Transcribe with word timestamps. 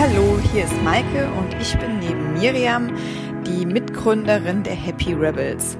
Hallo, 0.00 0.38
hier 0.52 0.62
ist 0.62 0.80
Maike 0.84 1.28
und 1.36 1.60
ich 1.60 1.76
bin 1.76 1.98
neben 1.98 2.34
Miriam 2.34 2.96
die 3.44 3.66
Mitgründerin 3.66 4.62
der 4.62 4.76
Happy 4.76 5.12
Rebels. 5.12 5.76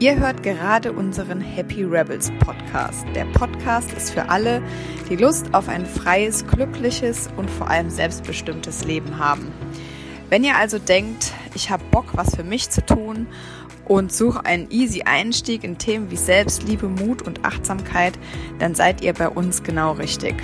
Ihr 0.00 0.18
hört 0.18 0.42
gerade 0.42 0.92
unseren 0.92 1.40
Happy 1.40 1.84
Rebels 1.84 2.32
Podcast. 2.40 3.06
Der 3.14 3.24
Podcast 3.26 3.92
ist 3.92 4.10
für 4.10 4.28
alle, 4.28 4.64
die 5.08 5.14
Lust 5.14 5.54
auf 5.54 5.68
ein 5.68 5.86
freies, 5.86 6.44
glückliches 6.44 7.30
und 7.36 7.48
vor 7.48 7.70
allem 7.70 7.88
selbstbestimmtes 7.88 8.82
Leben 8.82 9.20
haben. 9.20 9.52
Wenn 10.28 10.42
ihr 10.42 10.56
also 10.56 10.80
denkt, 10.80 11.32
ich 11.54 11.70
habe 11.70 11.84
Bock, 11.92 12.06
was 12.14 12.34
für 12.34 12.42
mich 12.42 12.68
zu 12.68 12.84
tun 12.84 13.28
und 13.84 14.12
suche 14.12 14.44
einen 14.44 14.72
easy 14.72 15.02
Einstieg 15.02 15.62
in 15.62 15.78
Themen 15.78 16.10
wie 16.10 16.16
Selbstliebe, 16.16 16.88
Mut 16.88 17.22
und 17.22 17.44
Achtsamkeit, 17.44 18.18
dann 18.58 18.74
seid 18.74 19.02
ihr 19.02 19.12
bei 19.12 19.28
uns 19.28 19.62
genau 19.62 19.92
richtig. 19.92 20.34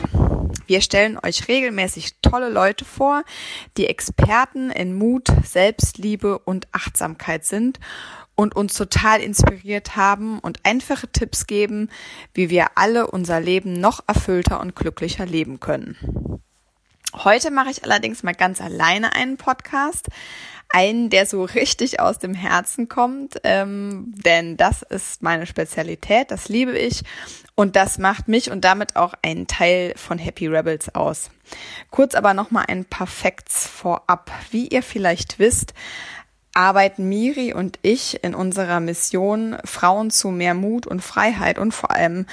Wir 0.69 0.83
stellen 0.83 1.19
euch 1.23 1.49
regelmäßig 1.49 2.17
tolle 2.21 2.51
Leute 2.51 2.85
vor, 2.85 3.25
die 3.79 3.87
Experten 3.87 4.71
in 4.71 4.95
Mut, 4.95 5.29
Selbstliebe 5.43 6.39
und 6.39 6.69
Achtsamkeit 6.73 7.47
sind 7.47 7.81
und 8.35 8.55
uns 8.55 8.75
total 8.75 9.23
inspiriert 9.23 9.97
haben 9.97 10.39
und 10.39 10.61
einfache 10.65 11.09
Tipps 11.09 11.47
geben, 11.47 11.89
wie 12.35 12.51
wir 12.51 12.67
alle 12.75 13.07
unser 13.11 13.41
Leben 13.41 13.81
noch 13.81 14.05
erfüllter 14.07 14.61
und 14.61 14.77
glücklicher 14.77 15.25
leben 15.25 15.59
können. 15.59 15.97
Heute 17.15 17.51
mache 17.51 17.71
ich 17.71 17.85
allerdings 17.85 18.23
mal 18.23 18.35
ganz 18.35 18.61
alleine 18.61 19.15
einen 19.15 19.39
Podcast, 19.39 20.09
einen, 20.69 21.09
der 21.09 21.25
so 21.25 21.45
richtig 21.45 22.01
aus 22.01 22.19
dem 22.19 22.35
Herzen 22.35 22.89
kommt, 22.89 23.41
ähm, 23.45 24.13
denn 24.25 24.59
das 24.59 24.83
ist 24.83 25.23
meine 25.23 25.47
Spezialität, 25.47 26.31
das 26.31 26.51
liebe 26.51 26.79
ich 26.79 27.03
und 27.55 27.77
das 27.77 27.97
macht 27.97 28.29
mich 28.29 28.51
und 28.51 28.63
damit 28.65 28.97
auch 28.97 29.15
einen 29.23 29.47
Teil 29.47 29.95
von 29.97 30.19
Happy 30.19 30.47
Rebels 30.47 30.95
aus. 30.95 31.31
Kurz 31.91 32.15
aber 32.15 32.35
noch 32.35 32.51
mal 32.51 32.67
ein 32.69 32.85
paar 32.85 33.07
Facts 33.07 33.67
vorab. 33.67 34.31
Wie 34.51 34.69
ihr 34.69 34.83
vielleicht 34.83 35.39
wisst, 35.39 35.73
arbeiten 36.55 37.09
Miri 37.09 37.53
und 37.53 37.79
ich 37.83 38.23
in 38.25 38.35
unserer 38.35 38.81
Mission, 38.81 39.57
Frauen 39.65 40.11
zu 40.11 40.31
mehr 40.31 40.55
Mut 40.55 40.87
und 40.87 41.03
Freiheit 41.03 41.59
und 41.59 41.73
vor 41.73 41.91
allem 41.91 42.27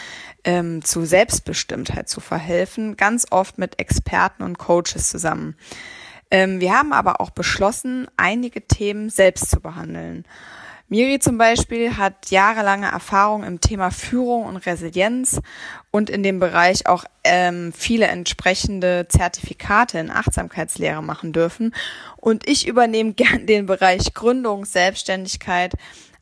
ähm, 0.43 0.83
zu 0.83 1.05
Selbstbestimmtheit 1.05 2.09
zu 2.09 2.21
verhelfen, 2.21 2.97
ganz 2.97 3.27
oft 3.31 3.57
mit 3.57 3.79
Experten 3.79 4.43
und 4.43 4.57
Coaches 4.57 5.09
zusammen. 5.09 5.55
Ähm, 6.31 6.59
wir 6.59 6.73
haben 6.73 6.93
aber 6.93 7.21
auch 7.21 7.29
beschlossen, 7.29 8.07
einige 8.17 8.65
Themen 8.67 9.09
selbst 9.09 9.49
zu 9.49 9.59
behandeln. 9.59 10.25
Miri 10.87 11.17
zum 11.17 11.39
Beispiel 11.39 11.97
hat 11.97 12.29
jahrelange 12.29 12.85
Erfahrung 12.85 13.43
im 13.43 13.59
Thema 13.59 13.89
Führung 13.89 14.45
und 14.45 14.57
Resilienz 14.57 15.41
und 15.89 16.11
in 16.11 16.21
dem 16.21 16.39
Bereich 16.39 16.85
auch 16.85 17.05
ähm, 17.23 17.73
viele 17.73 18.05
entsprechende 18.05 19.07
Zertifikate 19.09 19.97
in 19.97 20.11
Achtsamkeitslehre 20.11 21.01
machen 21.01 21.33
dürfen. 21.33 21.73
Und 22.17 22.47
ich 22.47 22.67
übernehme 22.67 23.13
gern 23.15 23.47
den 23.47 23.65
Bereich 23.65 24.13
Gründung, 24.13 24.65
Selbstständigkeit, 24.65 25.73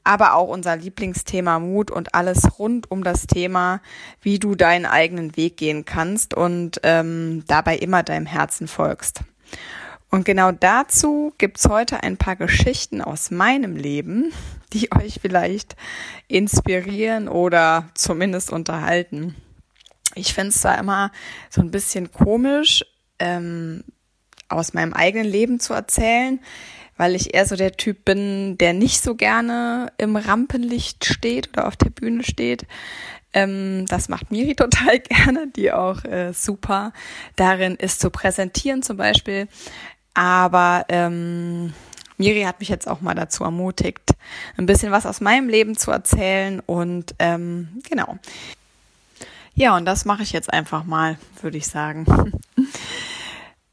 aber 0.06 0.34
auch 0.34 0.48
unser 0.48 0.78
Lieblingsthema 0.78 1.60
Mut 1.60 1.92
und 1.92 2.16
alles 2.16 2.58
rund 2.58 2.90
um 2.90 3.04
das 3.04 3.28
Thema, 3.28 3.82
wie 4.22 4.40
du 4.40 4.56
deinen 4.56 4.86
eigenen 4.86 5.36
Weg 5.36 5.58
gehen 5.58 5.84
kannst 5.84 6.34
und 6.34 6.80
ähm, 6.84 7.44
dabei 7.48 7.78
immer 7.78 8.02
deinem 8.02 8.26
Herzen 8.26 8.70
folgst. 8.70 9.22
Und 10.14 10.26
genau 10.26 10.52
dazu 10.52 11.34
gibt's 11.40 11.68
heute 11.68 12.04
ein 12.04 12.18
paar 12.18 12.36
Geschichten 12.36 13.02
aus 13.02 13.32
meinem 13.32 13.76
Leben, 13.76 14.32
die 14.72 14.92
euch 14.96 15.18
vielleicht 15.20 15.76
inspirieren 16.28 17.28
oder 17.28 17.90
zumindest 17.96 18.52
unterhalten. 18.52 19.34
Ich 20.14 20.36
finde 20.36 20.50
es 20.50 20.62
zwar 20.62 20.78
immer 20.78 21.12
so 21.50 21.62
ein 21.62 21.72
bisschen 21.72 22.12
komisch, 22.12 22.86
ähm, 23.18 23.84
aus 24.50 24.76
meinem 24.76 24.94
eigenen 24.94 25.26
Leben 25.26 25.60
zu 25.60 25.74
erzählen, 25.74 26.40
weil 26.96 27.16
ich 27.16 27.34
eher 27.34 27.48
so 27.48 27.56
der 27.56 27.72
Typ 27.72 28.06
bin, 28.06 28.56
der 28.60 28.74
nicht 28.74 29.02
so 29.02 29.16
gerne 29.16 29.92
im 29.98 30.16
Rampenlicht 30.16 31.06
steht 31.06 31.50
oder 31.50 31.68
auf 31.68 31.76
der 31.76 31.90
Bühne 31.90 32.24
steht. 32.24 32.68
Ähm, 33.34 33.86
das 33.88 34.10
macht 34.10 34.32
Miri 34.32 34.56
total 34.56 35.00
gerne, 35.00 35.48
die 35.48 35.72
auch 35.72 36.04
äh, 36.06 36.34
super 36.34 36.94
darin 37.36 37.76
ist 37.76 38.00
zu 38.00 38.12
präsentieren 38.12 38.84
zum 38.84 38.98
Beispiel. 38.98 39.48
Aber 40.14 40.86
ähm, 40.90 41.74
Miri 42.18 42.44
hat 42.44 42.60
mich 42.60 42.70
jetzt 42.70 42.88
auch 42.88 43.02
mal 43.02 43.16
dazu 43.16 43.44
ermutigt, 43.44 44.14
ein 44.58 44.66
bisschen 44.66 44.92
was 44.92 45.06
aus 45.06 45.22
meinem 45.22 45.50
Leben 45.50 45.76
zu 45.78 45.92
erzählen 45.92 46.62
und 46.66 47.16
ähm, 47.20 47.82
genau. 47.90 48.18
Ja, 49.56 49.76
und 49.76 49.86
das 49.86 50.06
mache 50.06 50.24
ich 50.24 50.32
jetzt 50.32 50.52
einfach 50.52 50.84
mal, 50.84 51.18
würde 51.42 51.58
ich 51.58 51.68
sagen. 51.68 52.06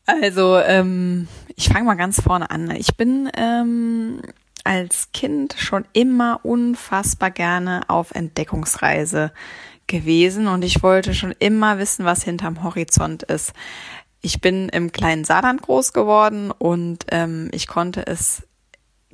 Also, 0.06 0.58
ähm, 0.58 1.28
ich 1.54 1.68
fange 1.68 1.84
mal 1.84 1.94
ganz 1.94 2.20
vorne 2.20 2.50
an. 2.50 2.68
Ich 2.72 2.96
bin 2.96 3.30
ähm, 3.36 4.20
als 4.64 5.12
Kind 5.12 5.54
schon 5.56 5.84
immer 5.92 6.40
unfassbar 6.42 7.30
gerne 7.30 7.82
auf 7.86 8.10
Entdeckungsreise 8.10 9.30
gewesen 9.86 10.48
und 10.48 10.64
ich 10.64 10.82
wollte 10.82 11.14
schon 11.14 11.34
immer 11.38 11.78
wissen, 11.78 12.04
was 12.04 12.24
hinterm 12.24 12.62
Horizont 12.62 13.22
ist. 13.24 13.52
Ich 14.22 14.40
bin 14.40 14.68
im 14.68 14.92
kleinen 14.92 15.24
Saarland 15.24 15.62
groß 15.62 15.92
geworden 15.92 16.50
und 16.50 17.06
ähm, 17.10 17.48
ich 17.52 17.66
konnte 17.66 18.06
es 18.06 18.42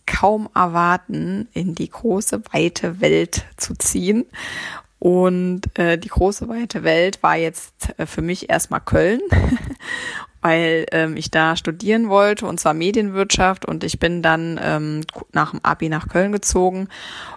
kaum 0.07 0.49
erwarten, 0.55 1.49
in 1.53 1.75
die 1.75 1.91
große, 1.91 2.43
weite 2.53 3.01
Welt 3.01 3.45
zu 3.57 3.75
ziehen. 3.75 4.25
Und 4.99 5.79
äh, 5.79 5.99
die 5.99 6.09
große, 6.09 6.49
weite 6.49 6.83
Welt 6.83 7.23
war 7.23 7.37
jetzt 7.37 7.95
äh, 7.99 8.07
für 8.07 8.23
mich 8.23 8.49
erstmal 8.49 8.81
Köln, 8.81 9.21
weil 10.41 10.87
ähm, 10.91 11.17
ich 11.17 11.31
da 11.31 11.55
studieren 11.57 12.09
wollte, 12.09 12.47
und 12.47 12.59
zwar 12.59 12.73
Medienwirtschaft. 12.73 13.67
Und 13.67 13.85
ich 13.85 13.99
bin 13.99 14.23
dann 14.23 14.59
ähm, 14.63 15.03
nach 15.33 15.51
dem 15.51 15.61
Abi 15.63 15.89
nach 15.89 16.09
Köln 16.09 16.33
gezogen 16.33 16.89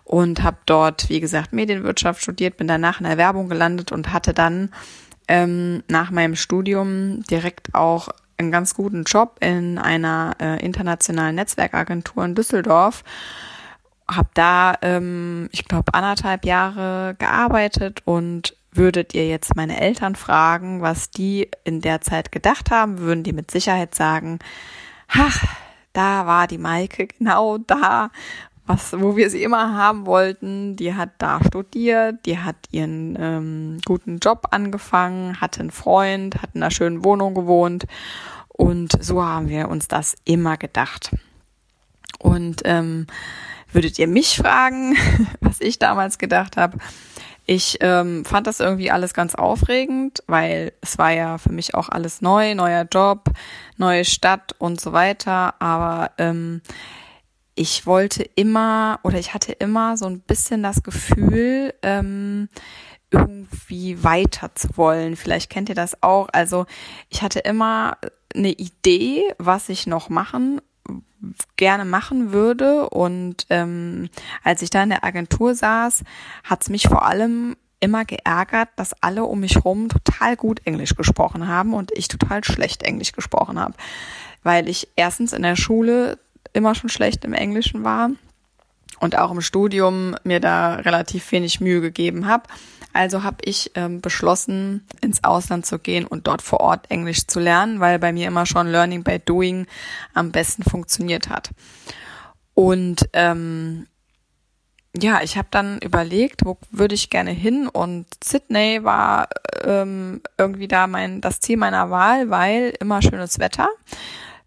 und 0.05 0.41
habe 0.41 0.57
dort, 0.65 1.09
wie 1.09 1.19
gesagt, 1.19 1.51
Medienwirtschaft 1.51 2.21
studiert, 2.21 2.57
bin 2.57 2.67
danach 2.67 3.01
in 3.01 3.07
der 3.07 3.17
Werbung 3.17 3.49
gelandet 3.49 3.91
und 3.91 4.13
hatte 4.13 4.33
dann 4.33 4.71
ähm, 5.29 5.83
nach 5.87 6.11
meinem 6.11 6.35
Studium 6.35 7.23
direkt 7.29 7.73
auch 7.73 8.09
einen 8.37 8.51
ganz 8.51 8.73
guten 8.73 9.03
Job 9.03 9.37
in 9.41 9.77
einer 9.77 10.35
äh, 10.41 10.65
internationalen 10.65 11.35
Netzwerkagentur 11.35 12.25
in 12.25 12.35
Düsseldorf. 12.35 13.03
Hab 14.07 14.33
da, 14.33 14.75
ähm, 14.81 15.49
ich 15.51 15.65
glaube, 15.65 15.93
anderthalb 15.93 16.45
Jahre 16.45 17.15
gearbeitet 17.19 18.01
und 18.05 18.55
würdet 18.71 19.13
ihr 19.13 19.27
jetzt 19.27 19.55
meine 19.55 19.79
Eltern 19.79 20.15
fragen, 20.15 20.81
was 20.81 21.11
die 21.11 21.49
in 21.63 21.81
der 21.81 22.01
Zeit 22.01 22.31
gedacht 22.31 22.71
haben, 22.71 22.99
würden 22.99 23.23
die 23.23 23.33
mit 23.33 23.51
Sicherheit 23.51 23.93
sagen, 23.93 24.39
ach, 25.07 25.43
da 25.93 26.25
war 26.25 26.47
die 26.47 26.57
Maike 26.57 27.07
genau 27.07 27.57
da, 27.57 28.09
was, 28.69 28.93
wo 28.93 29.17
wir 29.17 29.29
sie 29.31 29.41
immer 29.41 29.75
haben 29.75 30.05
wollten. 30.05 30.75
Die 30.75 30.93
hat 30.93 31.09
da 31.17 31.39
studiert, 31.43 32.25
die 32.27 32.37
hat 32.37 32.55
ihren 32.69 33.17
ähm, 33.19 33.77
guten 33.83 34.19
Job 34.19 34.47
angefangen, 34.51 35.41
hatte 35.41 35.61
einen 35.61 35.71
Freund, 35.71 36.41
hat 36.41 36.51
in 36.53 36.61
einer 36.61 36.71
schönen 36.71 37.03
Wohnung 37.03 37.33
gewohnt 37.33 37.85
und 38.59 38.91
so 39.01 39.23
haben 39.23 39.49
wir 39.49 39.69
uns 39.69 39.87
das 39.87 40.15
immer 40.25 40.57
gedacht. 40.57 41.15
Und 42.19 42.61
ähm, 42.65 43.07
würdet 43.71 43.97
ihr 43.97 44.07
mich 44.07 44.37
fragen, 44.37 44.95
was 45.39 45.61
ich 45.61 45.79
damals 45.79 46.17
gedacht 46.17 46.57
habe? 46.57 46.77
Ich 47.45 47.77
ähm, 47.79 48.25
fand 48.25 48.45
das 48.45 48.59
irgendwie 48.59 48.91
alles 48.91 49.15
ganz 49.15 49.33
aufregend, 49.33 50.21
weil 50.27 50.73
es 50.81 50.99
war 50.99 51.11
ja 51.11 51.39
für 51.39 51.51
mich 51.51 51.73
auch 51.73 51.89
alles 51.89 52.21
neu, 52.21 52.53
neuer 52.53 52.85
Job, 52.91 53.31
neue 53.77 54.05
Stadt 54.05 54.53
und 54.59 54.79
so 54.79 54.93
weiter. 54.93 55.55
Aber 55.59 56.11
ähm, 56.19 56.61
ich 57.59 57.85
wollte 57.85 58.23
immer 58.35 59.01
oder 59.03 59.19
ich 59.19 59.33
hatte 59.33 59.51
immer 59.51 59.97
so 59.97 60.05
ein 60.05 60.21
bisschen 60.21 60.63
das 60.63 60.81
Gefühl, 60.81 61.73
ähm, 61.81 62.47
irgendwie 63.11 64.01
weiter 64.01 64.55
zu 64.55 64.77
wollen. 64.77 65.17
Vielleicht 65.17 65.49
kennt 65.49 65.67
ihr 65.67 65.75
das 65.75 66.01
auch. 66.01 66.29
Also 66.31 66.67
ich 67.09 67.21
hatte 67.21 67.39
immer 67.39 67.97
eine 68.33 68.51
Idee, 68.51 69.33
was 69.39 69.67
ich 69.67 69.87
noch 69.87 70.07
machen 70.07 70.61
gerne 71.57 71.83
machen 71.83 72.31
würde. 72.31 72.89
Und 72.91 73.45
ähm, 73.49 74.09
als 74.41 74.61
ich 74.61 74.69
da 74.69 74.81
in 74.81 74.89
der 74.89 75.03
Agentur 75.03 75.53
saß, 75.53 76.05
hat 76.45 76.61
es 76.61 76.69
mich 76.69 76.87
vor 76.87 77.05
allem 77.05 77.57
immer 77.81 78.05
geärgert, 78.05 78.69
dass 78.77 78.95
alle 79.03 79.25
um 79.25 79.41
mich 79.41 79.65
rum 79.65 79.89
total 79.89 80.37
gut 80.37 80.61
Englisch 80.65 80.95
gesprochen 80.95 81.49
haben 81.49 81.73
und 81.73 81.91
ich 81.91 82.07
total 82.07 82.41
schlecht 82.45 82.83
Englisch 82.83 83.11
gesprochen 83.11 83.59
habe. 83.59 83.73
Weil 84.43 84.69
ich 84.69 84.87
erstens 84.95 85.33
in 85.33 85.41
der 85.41 85.57
Schule 85.57 86.19
immer 86.53 86.75
schon 86.75 86.89
schlecht 86.89 87.25
im 87.25 87.33
Englischen 87.33 87.83
war 87.83 88.11
und 88.99 89.17
auch 89.17 89.31
im 89.31 89.41
Studium 89.41 90.15
mir 90.23 90.39
da 90.39 90.75
relativ 90.75 91.31
wenig 91.31 91.59
Mühe 91.59 91.81
gegeben 91.81 92.27
habe. 92.27 92.43
Also 92.91 93.23
habe 93.23 93.37
ich 93.45 93.71
ähm, 93.75 94.01
beschlossen, 94.01 94.87
ins 95.01 95.23
Ausland 95.23 95.65
zu 95.65 95.77
gehen 95.77 96.05
und 96.05 96.27
dort 96.27 96.41
vor 96.41 96.59
Ort 96.59 96.89
Englisch 96.89 97.27
zu 97.27 97.39
lernen, 97.39 97.79
weil 97.79 97.99
bei 97.99 98.11
mir 98.11 98.27
immer 98.27 98.45
schon 98.45 98.67
Learning 98.67 99.03
by 99.03 99.19
Doing 99.19 99.67
am 100.13 100.31
besten 100.31 100.63
funktioniert 100.63 101.29
hat. 101.29 101.51
Und 102.55 103.07
ähm, 103.13 103.87
ja, 104.97 105.21
ich 105.21 105.37
habe 105.37 105.47
dann 105.51 105.77
überlegt, 105.79 106.45
wo 106.45 106.57
würde 106.71 106.95
ich 106.95 107.11
gerne 107.11 107.31
hin 107.31 107.67
und 107.67 108.07
Sydney 108.23 108.83
war 108.83 109.29
ähm, 109.63 110.21
irgendwie 110.37 110.67
da 110.67 110.87
mein 110.87 111.21
das 111.21 111.39
Ziel 111.39 111.57
meiner 111.57 111.91
Wahl, 111.91 112.31
weil 112.31 112.73
immer 112.79 113.01
schönes 113.01 113.37
Wetter 113.37 113.69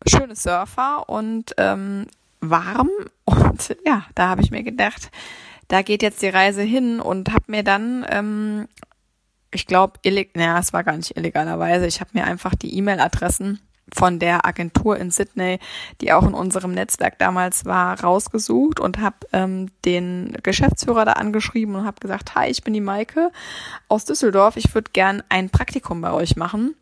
schöne 0.07 0.37
Surfer 0.37 1.09
und 1.09 1.55
ähm, 1.59 2.07
warm. 2.41 2.91
Und 3.25 3.77
ja, 3.87 4.05
da 4.15 4.29
habe 4.29 4.43
ich 4.43 4.51
mir 4.51 4.63
gedacht, 4.63 5.11
da 5.69 5.83
geht 5.83 6.03
jetzt 6.03 6.21
die 6.21 6.29
Reise 6.29 6.63
hin 6.63 7.01
und 7.01 7.33
habe 7.33 7.45
mir 7.47 7.63
dann, 7.63 8.05
ähm, 8.11 8.69
ich 9.53 9.67
glaube, 9.67 9.95
naja, 10.35 10.59
es 10.59 10.73
war 10.73 10.85
gar 10.85 10.97
nicht 10.97 11.17
illegalerweise, 11.17 11.87
ich 11.87 12.01
habe 12.01 12.11
mir 12.13 12.25
einfach 12.25 12.55
die 12.55 12.77
E-Mail-Adressen 12.77 13.61
von 13.95 14.19
der 14.19 14.47
Agentur 14.47 14.99
in 14.99 15.11
Sydney, 15.11 15.59
die 16.01 16.13
auch 16.13 16.27
in 16.27 16.35
unserem 16.35 16.73
Netzwerk 16.73 17.19
damals 17.19 17.65
war, 17.65 18.01
rausgesucht 18.01 18.81
und 18.81 18.99
habe 18.99 19.17
ähm, 19.33 19.71
den 19.85 20.37
Geschäftsführer 20.43 21.05
da 21.05 21.13
angeschrieben 21.13 21.75
und 21.75 21.85
habe 21.85 22.01
gesagt, 22.01 22.35
hi, 22.35 22.49
ich 22.49 22.63
bin 22.63 22.75
die 22.75 22.81
Maike 22.81 23.31
aus 23.89 24.05
Düsseldorf, 24.05 24.57
ich 24.57 24.75
würde 24.75 24.91
gern 24.93 25.23
ein 25.29 25.51
Praktikum 25.51 26.01
bei 26.01 26.13
euch 26.13 26.37
machen. 26.37 26.75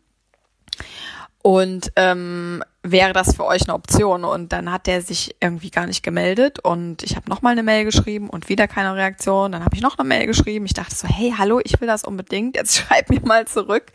Und 1.43 1.91
ähm, 1.95 2.63
wäre 2.83 3.13
das 3.13 3.35
für 3.35 3.45
euch 3.45 3.63
eine 3.63 3.73
Option? 3.73 4.23
Und 4.23 4.53
dann 4.53 4.71
hat 4.71 4.87
der 4.87 5.01
sich 5.01 5.35
irgendwie 5.39 5.71
gar 5.71 5.87
nicht 5.87 6.03
gemeldet 6.03 6.59
und 6.59 7.03
ich 7.03 7.15
habe 7.15 7.29
nochmal 7.29 7.53
eine 7.53 7.63
Mail 7.63 7.85
geschrieben 7.85 8.29
und 8.29 8.49
wieder 8.49 8.67
keine 8.67 8.95
Reaktion. 8.95 9.51
Dann 9.51 9.65
habe 9.65 9.75
ich 9.75 9.81
noch 9.81 9.97
eine 9.97 10.07
Mail 10.07 10.27
geschrieben. 10.27 10.65
Ich 10.65 10.73
dachte 10.73 10.95
so, 10.95 11.07
hey, 11.07 11.33
hallo, 11.37 11.59
ich 11.63 11.79
will 11.81 11.87
das 11.87 12.03
unbedingt. 12.03 12.55
Jetzt 12.55 12.77
schreib 12.77 13.09
mir 13.09 13.21
mal 13.21 13.47
zurück. 13.47 13.91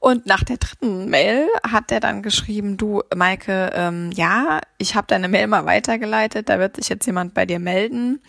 Und 0.00 0.26
nach 0.26 0.44
der 0.44 0.58
dritten 0.58 1.08
Mail 1.08 1.48
hat 1.66 1.90
er 1.90 2.00
dann 2.00 2.22
geschrieben, 2.22 2.76
du, 2.76 3.02
Maike, 3.14 3.70
ähm, 3.72 4.10
ja, 4.12 4.60
ich 4.76 4.96
habe 4.96 5.06
deine 5.06 5.28
Mail 5.28 5.46
mal 5.46 5.64
weitergeleitet, 5.64 6.50
da 6.50 6.58
wird 6.58 6.76
sich 6.76 6.90
jetzt 6.90 7.06
jemand 7.06 7.32
bei 7.32 7.46
dir 7.46 7.58
melden. 7.58 8.20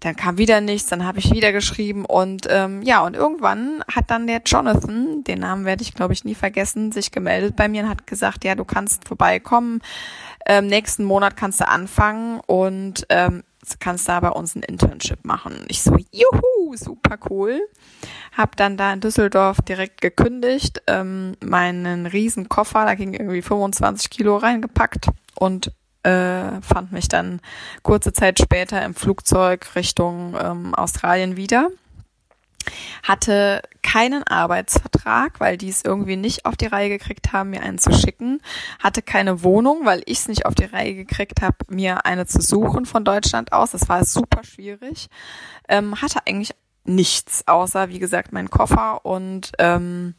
Dann 0.00 0.14
kam 0.14 0.36
wieder 0.36 0.60
nichts, 0.60 0.90
dann 0.90 1.06
habe 1.06 1.20
ich 1.20 1.30
wieder 1.32 1.52
geschrieben 1.52 2.04
und 2.04 2.46
ähm, 2.50 2.82
ja, 2.82 3.02
und 3.04 3.16
irgendwann 3.16 3.82
hat 3.90 4.10
dann 4.10 4.26
der 4.26 4.42
Jonathan, 4.44 5.24
den 5.24 5.38
Namen 5.38 5.64
werde 5.64 5.82
ich 5.82 5.94
glaube 5.94 6.12
ich 6.12 6.24
nie 6.24 6.34
vergessen, 6.34 6.92
sich 6.92 7.12
gemeldet 7.12 7.56
bei 7.56 7.66
mir 7.66 7.84
und 7.84 7.88
hat 7.88 8.06
gesagt, 8.06 8.44
ja, 8.44 8.54
du 8.54 8.66
kannst 8.66 9.08
vorbeikommen, 9.08 9.80
ähm, 10.46 10.66
nächsten 10.66 11.04
Monat 11.04 11.36
kannst 11.36 11.60
du 11.60 11.68
anfangen 11.68 12.40
und 12.46 13.06
ähm, 13.08 13.42
kannst 13.80 14.08
da 14.08 14.20
bei 14.20 14.28
uns 14.28 14.54
ein 14.54 14.62
Internship 14.62 15.24
machen. 15.24 15.64
Ich 15.68 15.82
so, 15.82 15.96
juhu, 16.12 16.76
super 16.76 17.18
cool. 17.30 17.60
Hab 18.36 18.56
dann 18.56 18.76
da 18.76 18.92
in 18.92 19.00
Düsseldorf 19.00 19.60
direkt 19.62 20.00
gekündigt, 20.00 20.82
ähm, 20.86 21.36
meinen 21.44 22.06
riesen 22.06 22.48
Koffer, 22.48 22.84
da 22.84 22.94
ging 22.94 23.14
irgendwie 23.14 23.42
25 23.42 24.10
Kilo 24.10 24.36
reingepackt 24.36 25.08
und 25.34 25.72
äh, 26.06 26.62
fand 26.62 26.92
mich 26.92 27.08
dann 27.08 27.40
kurze 27.82 28.12
Zeit 28.12 28.38
später 28.38 28.82
im 28.84 28.94
Flugzeug 28.94 29.74
Richtung 29.74 30.36
ähm, 30.40 30.74
Australien 30.74 31.36
wieder. 31.36 31.70
Hatte 33.02 33.62
keinen 33.82 34.22
Arbeitsvertrag, 34.24 35.38
weil 35.40 35.56
die 35.56 35.68
es 35.68 35.84
irgendwie 35.84 36.16
nicht 36.16 36.46
auf 36.46 36.56
die 36.56 36.66
Reihe 36.66 36.88
gekriegt 36.88 37.32
haben, 37.32 37.50
mir 37.50 37.62
einen 37.62 37.78
zu 37.78 37.92
schicken. 37.92 38.40
Hatte 38.80 39.02
keine 39.02 39.42
Wohnung, 39.42 39.84
weil 39.84 40.02
ich 40.06 40.18
es 40.18 40.28
nicht 40.28 40.46
auf 40.46 40.54
die 40.54 40.64
Reihe 40.64 40.94
gekriegt 40.94 41.42
habe, 41.42 41.56
mir 41.68 42.06
eine 42.06 42.26
zu 42.26 42.40
suchen 42.40 42.86
von 42.86 43.04
Deutschland 43.04 43.52
aus. 43.52 43.72
Das 43.72 43.88
war 43.88 44.04
super 44.04 44.42
schwierig. 44.44 45.08
Ähm, 45.68 46.00
hatte 46.02 46.20
eigentlich 46.26 46.54
nichts, 46.84 47.46
außer 47.46 47.88
wie 47.88 47.98
gesagt 47.98 48.32
mein 48.32 48.50
Koffer 48.50 49.04
und 49.04 49.52
ähm, 49.58 50.14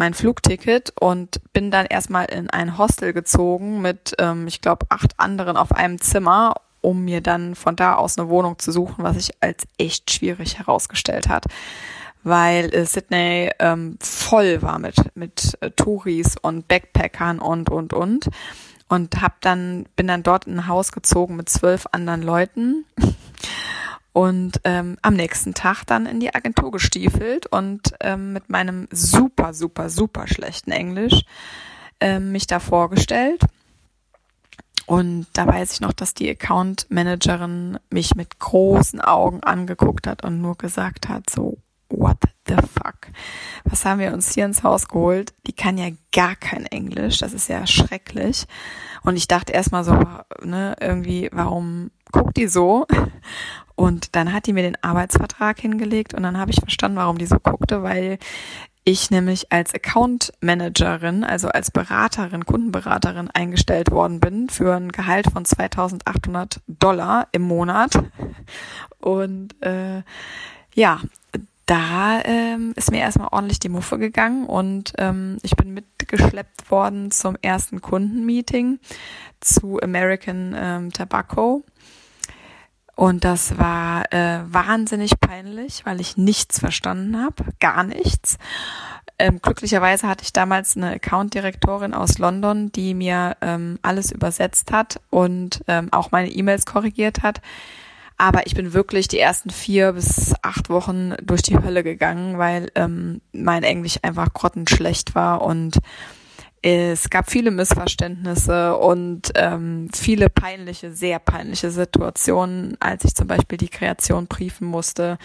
mein 0.00 0.14
Flugticket 0.14 0.94
und 0.98 1.40
bin 1.52 1.70
dann 1.70 1.84
erstmal 1.84 2.24
in 2.24 2.48
ein 2.48 2.78
Hostel 2.78 3.12
gezogen 3.12 3.82
mit, 3.82 4.14
ähm, 4.18 4.46
ich 4.46 4.62
glaube, 4.62 4.86
acht 4.88 5.20
anderen 5.20 5.58
auf 5.58 5.72
einem 5.72 6.00
Zimmer, 6.00 6.54
um 6.80 7.04
mir 7.04 7.20
dann 7.20 7.54
von 7.54 7.76
da 7.76 7.96
aus 7.96 8.18
eine 8.18 8.30
Wohnung 8.30 8.58
zu 8.58 8.72
suchen, 8.72 9.04
was 9.04 9.16
sich 9.16 9.32
als 9.40 9.68
echt 9.76 10.10
schwierig 10.10 10.58
herausgestellt 10.58 11.28
hat, 11.28 11.44
weil 12.22 12.74
äh, 12.74 12.86
Sydney 12.86 13.50
ähm, 13.58 13.98
voll 14.00 14.62
war 14.62 14.78
mit 14.78 14.96
mit 15.14 15.58
äh, 15.60 15.70
Touris 15.70 16.34
und 16.40 16.66
Backpackern 16.66 17.38
und 17.38 17.68
und 17.70 17.92
und. 17.92 18.30
Und 18.88 19.22
hab 19.22 19.40
dann 19.42 19.84
bin 19.96 20.08
dann 20.08 20.24
dort 20.24 20.46
in 20.46 20.56
ein 20.56 20.66
Haus 20.66 20.92
gezogen 20.92 21.36
mit 21.36 21.48
zwölf 21.48 21.86
anderen 21.92 22.22
Leuten 22.22 22.86
und 24.12 24.60
ähm, 24.64 24.96
am 25.02 25.14
nächsten 25.14 25.54
Tag 25.54 25.84
dann 25.84 26.06
in 26.06 26.20
die 26.20 26.34
Agentur 26.34 26.70
gestiefelt 26.70 27.46
und 27.46 27.94
ähm, 28.00 28.32
mit 28.32 28.50
meinem 28.50 28.88
super, 28.90 29.54
super, 29.54 29.88
super 29.90 30.26
schlechten 30.26 30.72
Englisch 30.72 31.22
ähm, 32.00 32.32
mich 32.32 32.46
da 32.46 32.58
vorgestellt. 32.58 33.42
Und 34.86 35.26
da 35.34 35.46
weiß 35.46 35.74
ich 35.74 35.80
noch, 35.80 35.92
dass 35.92 36.14
die 36.14 36.28
Account 36.28 36.86
Managerin 36.90 37.78
mich 37.90 38.16
mit 38.16 38.40
großen 38.40 39.00
Augen 39.00 39.40
angeguckt 39.44 40.08
hat 40.08 40.24
und 40.24 40.40
nur 40.40 40.56
gesagt 40.56 41.08
hat, 41.08 41.30
so, 41.30 41.58
what 41.88 42.16
the 42.48 42.54
fuck? 42.54 42.96
Was 43.64 43.84
haben 43.84 44.00
wir 44.00 44.12
uns 44.12 44.34
hier 44.34 44.46
ins 44.46 44.64
Haus 44.64 44.88
geholt? 44.88 45.32
Die 45.46 45.52
kann 45.52 45.78
ja 45.78 45.90
gar 46.12 46.34
kein 46.34 46.66
Englisch, 46.66 47.18
das 47.18 47.32
ist 47.32 47.48
ja 47.48 47.66
schrecklich. 47.68 48.46
Und 49.02 49.16
ich 49.16 49.28
dachte 49.28 49.52
erstmal 49.52 49.84
so, 49.84 49.96
ne, 50.42 50.74
irgendwie, 50.80 51.28
warum 51.32 51.92
guckt 52.10 52.36
die 52.36 52.48
so? 52.48 52.86
Und 53.80 54.14
dann 54.14 54.34
hat 54.34 54.44
die 54.44 54.52
mir 54.52 54.62
den 54.62 54.76
Arbeitsvertrag 54.82 55.58
hingelegt 55.58 56.12
und 56.12 56.22
dann 56.22 56.36
habe 56.36 56.50
ich 56.50 56.60
verstanden, 56.60 56.98
warum 56.98 57.16
die 57.16 57.24
so 57.24 57.38
guckte, 57.38 57.82
weil 57.82 58.18
ich 58.84 59.10
nämlich 59.10 59.50
als 59.50 59.72
Account 59.72 60.34
Managerin, 60.42 61.24
also 61.24 61.48
als 61.48 61.70
Beraterin, 61.70 62.44
Kundenberaterin 62.44 63.30
eingestellt 63.30 63.90
worden 63.90 64.20
bin 64.20 64.50
für 64.50 64.76
ein 64.76 64.92
Gehalt 64.92 65.30
von 65.32 65.46
2800 65.46 66.60
Dollar 66.66 67.28
im 67.32 67.40
Monat. 67.40 67.92
Und 68.98 69.54
äh, 69.62 70.02
ja, 70.74 71.00
da 71.64 72.20
ähm, 72.24 72.74
ist 72.76 72.90
mir 72.90 73.00
erstmal 73.00 73.28
ordentlich 73.32 73.60
die 73.60 73.70
Muffe 73.70 73.96
gegangen 73.96 74.44
und 74.44 74.92
ähm, 74.98 75.38
ich 75.42 75.56
bin 75.56 75.72
mitgeschleppt 75.72 76.70
worden 76.70 77.10
zum 77.12 77.34
ersten 77.40 77.80
Kundenmeeting 77.80 78.78
zu 79.40 79.80
American 79.80 80.54
ähm, 80.54 80.92
Tobacco 80.92 81.64
und 83.00 83.24
das 83.24 83.56
war 83.56 84.12
äh, 84.12 84.40
wahnsinnig 84.44 85.18
peinlich, 85.20 85.86
weil 85.86 86.02
ich 86.02 86.18
nichts 86.18 86.58
verstanden 86.58 87.16
habe, 87.16 87.44
gar 87.58 87.82
nichts. 87.82 88.36
Ähm, 89.18 89.40
glücklicherweise 89.40 90.06
hatte 90.06 90.22
ich 90.22 90.34
damals 90.34 90.76
eine 90.76 90.90
Account-Direktorin 90.96 91.94
aus 91.94 92.18
London, 92.18 92.70
die 92.72 92.92
mir 92.92 93.38
ähm, 93.40 93.78
alles 93.80 94.12
übersetzt 94.12 94.70
hat 94.70 95.00
und 95.08 95.62
ähm, 95.66 95.88
auch 95.92 96.10
meine 96.10 96.28
E-Mails 96.28 96.66
korrigiert 96.66 97.22
hat. 97.22 97.40
Aber 98.18 98.46
ich 98.46 98.54
bin 98.54 98.74
wirklich 98.74 99.08
die 99.08 99.18
ersten 99.18 99.48
vier 99.48 99.94
bis 99.94 100.34
acht 100.42 100.68
Wochen 100.68 101.14
durch 101.22 101.40
die 101.40 101.56
Hölle 101.56 101.82
gegangen, 101.82 102.36
weil 102.36 102.70
ähm, 102.74 103.22
mein 103.32 103.62
Englisch 103.62 103.98
einfach 104.02 104.34
grottenschlecht 104.34 105.14
war 105.14 105.40
und 105.40 105.78
es 106.62 107.08
gab 107.08 107.30
viele 107.30 107.50
Missverständnisse 107.50 108.76
und 108.76 109.30
ähm, 109.34 109.88
viele 109.94 110.28
peinliche, 110.28 110.92
sehr 110.92 111.18
peinliche 111.18 111.70
Situationen, 111.70 112.76
als 112.80 113.04
ich 113.04 113.14
zum 113.14 113.26
Beispiel 113.26 113.56
die 113.56 113.68
Kreation 113.68 114.26
briefen 114.26 114.66
musste 114.66 115.16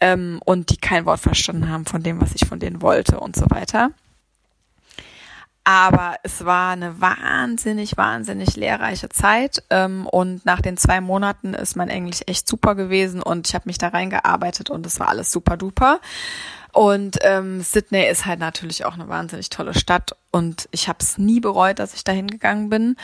ähm, 0.00 0.40
und 0.44 0.70
die 0.70 0.78
kein 0.78 1.04
Wort 1.04 1.20
verstanden 1.20 1.68
haben 1.68 1.84
von 1.84 2.02
dem, 2.02 2.20
was 2.20 2.34
ich 2.34 2.48
von 2.48 2.60
denen 2.60 2.80
wollte 2.80 3.20
und 3.20 3.36
so 3.36 3.44
weiter. 3.50 3.90
Aber 5.64 6.16
es 6.22 6.44
war 6.46 6.72
eine 6.72 7.00
wahnsinnig, 7.00 7.98
wahnsinnig 7.98 8.56
lehrreiche 8.56 9.10
Zeit. 9.10 9.62
Ähm, 9.68 10.06
und 10.06 10.46
nach 10.46 10.62
den 10.62 10.78
zwei 10.78 11.02
Monaten 11.02 11.52
ist 11.52 11.76
mein 11.76 11.90
Englisch 11.90 12.22
echt 12.26 12.48
super 12.48 12.74
gewesen 12.74 13.22
und 13.22 13.46
ich 13.46 13.54
habe 13.54 13.68
mich 13.68 13.76
da 13.76 13.88
reingearbeitet 13.88 14.70
und 14.70 14.86
es 14.86 14.98
war 14.98 15.08
alles 15.08 15.30
super 15.30 15.58
duper. 15.58 16.00
Und 16.72 17.18
ähm, 17.22 17.60
Sydney 17.60 18.08
ist 18.08 18.26
halt 18.26 18.38
natürlich 18.38 18.84
auch 18.84 18.94
eine 18.94 19.08
wahnsinnig 19.08 19.50
tolle 19.50 19.74
Stadt 19.74 20.14
und 20.30 20.68
ich 20.70 20.88
habe 20.88 20.98
es 21.00 21.18
nie 21.18 21.40
bereut, 21.40 21.78
dass 21.78 21.94
ich 21.94 22.04
da 22.04 22.12
hingegangen 22.12 22.68
bin. 22.68 22.96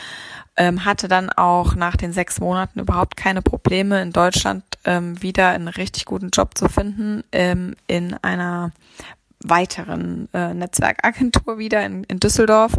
Ähm, 0.55 0.85
hatte 0.85 1.07
dann 1.07 1.29
auch 1.29 1.75
nach 1.75 1.97
den 1.97 2.13
sechs 2.13 2.39
Monaten 2.39 2.79
überhaupt 2.79 3.17
keine 3.17 3.41
Probleme 3.41 4.01
in 4.01 4.11
Deutschland 4.11 4.63
ähm, 4.85 5.21
wieder 5.21 5.49
einen 5.49 5.67
richtig 5.67 6.05
guten 6.05 6.29
Job 6.29 6.57
zu 6.57 6.69
finden 6.69 7.23
ähm, 7.31 7.75
in 7.87 8.13
einer 8.23 8.71
weiteren 9.43 10.29
äh, 10.33 10.53
Netzwerkagentur 10.53 11.57
wieder 11.57 11.85
in, 11.85 12.03
in 12.05 12.19
Düsseldorf 12.19 12.73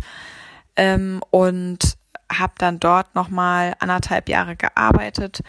ähm, 0.76 1.20
und 1.30 1.96
habe 2.32 2.54
dann 2.58 2.80
dort 2.80 3.14
nochmal 3.14 3.74
anderthalb 3.78 4.28
Jahre 4.28 4.56
gearbeitet, 4.56 5.42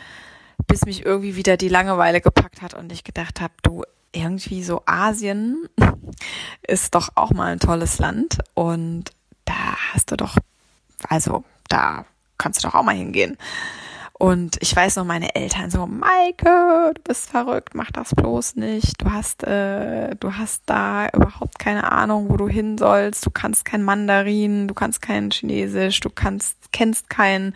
bis 0.67 0.86
mich 0.86 1.05
irgendwie 1.05 1.36
wieder 1.36 1.58
die 1.58 1.69
Langeweile 1.69 2.22
gepackt 2.22 2.62
hat 2.62 2.74
und 2.74 2.91
ich 2.91 3.03
gedacht 3.03 3.41
habe, 3.41 3.53
du 3.63 3.84
irgendwie 4.12 4.63
so 4.63 4.82
Asien 4.86 5.68
ist 6.68 6.96
doch 6.96 7.10
auch 7.16 7.32
mal 7.32 7.51
ein 7.51 7.60
tolles 7.60 8.00
Land 8.00 8.39
und 8.54 9.12
da 9.46 9.75
hast 9.94 10.12
du 10.12 10.18
doch, 10.18 10.38
also 11.08 11.44
da 11.68 12.06
kannst 12.38 12.63
du 12.63 12.68
doch 12.68 12.75
auch 12.75 12.84
mal 12.84 12.96
hingehen. 12.96 13.38
Und 14.20 14.58
ich 14.60 14.75
weiß 14.75 14.98
noch, 14.98 15.06
meine 15.06 15.34
Eltern 15.34 15.72
so, 15.72 15.88
Maike, 15.88 16.92
du 16.94 17.01
bist 17.06 17.30
verrückt, 17.30 17.74
mach 17.74 17.89
das 17.89 18.13
bloß 18.13 18.58
nicht. 18.58 19.01
Du 19.01 19.13
hast, 19.13 19.46
äh, 19.46 20.13
du 20.18 20.36
hast 20.36 20.63
da 20.66 21.08
überhaupt 21.13 21.58
keine 21.58 21.89
Ahnung, 21.89 22.30
wo 22.30 22.36
du 22.36 22.50
hin 22.50 22.78
sollst. 22.78 23.25
Du 23.25 23.32
kannst 23.32 23.63
kein 23.63 23.82
Mandarin, 23.82 24.68
du 24.68 24.74
kannst 24.74 25.01
kein 25.01 25.32
Chinesisch, 25.32 26.01
du 26.01 26.10
kannst, 26.10 26.74
kennst 26.74 27.10
kein, 27.10 27.54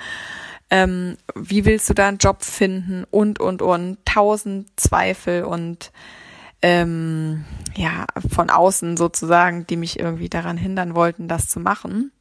ähm, 0.69 1.17
wie 1.35 1.65
willst 1.65 1.89
du 1.89 1.93
da 1.95 2.07
einen 2.07 2.17
Job 2.17 2.41
finden 2.43 3.03
und, 3.11 3.41
und, 3.41 3.61
und. 3.61 3.97
Tausend 4.05 4.69
Zweifel 4.77 5.43
und 5.43 5.91
ähm, 6.63 7.45
ja, 7.75 8.07
von 8.29 8.49
außen 8.49 8.97
sozusagen, 8.97 9.67
die 9.67 9.77
mich 9.77 9.99
irgendwie 9.99 10.29
daran 10.29 10.57
hindern 10.57 10.95
wollten, 10.95 11.27
das 11.27 11.49
zu 11.49 11.59
machen. 11.59 12.11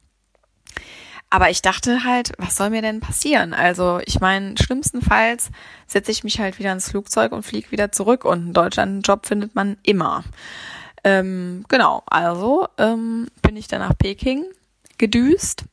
Aber 1.29 1.49
ich 1.49 1.63
dachte 1.63 2.03
halt, 2.03 2.33
was 2.37 2.55
soll 2.55 2.69
mir 2.69 2.83
denn 2.83 2.99
passieren? 2.99 3.55
Also 3.55 3.99
ich 4.05 4.19
meine, 4.19 4.55
schlimmstenfalls 4.55 5.49
setze 5.87 6.11
ich 6.11 6.23
mich 6.23 6.39
halt 6.39 6.59
wieder 6.59 6.71
ins 6.71 6.91
Flugzeug 6.91 7.31
und 7.31 7.41
fliege 7.41 7.71
wieder 7.71 7.91
zurück 7.91 8.23
und 8.23 8.47
in 8.47 8.53
Deutschland 8.53 8.91
einen 8.91 9.01
Job 9.01 9.25
findet 9.25 9.55
man 9.55 9.77
immer. 9.81 10.23
Ähm, 11.03 11.65
genau, 11.69 12.03
also 12.05 12.67
ähm, 12.77 13.27
bin 13.41 13.57
ich 13.57 13.67
dann 13.67 13.79
nach 13.79 13.97
Peking 13.97 14.45
gedüst 15.03 15.65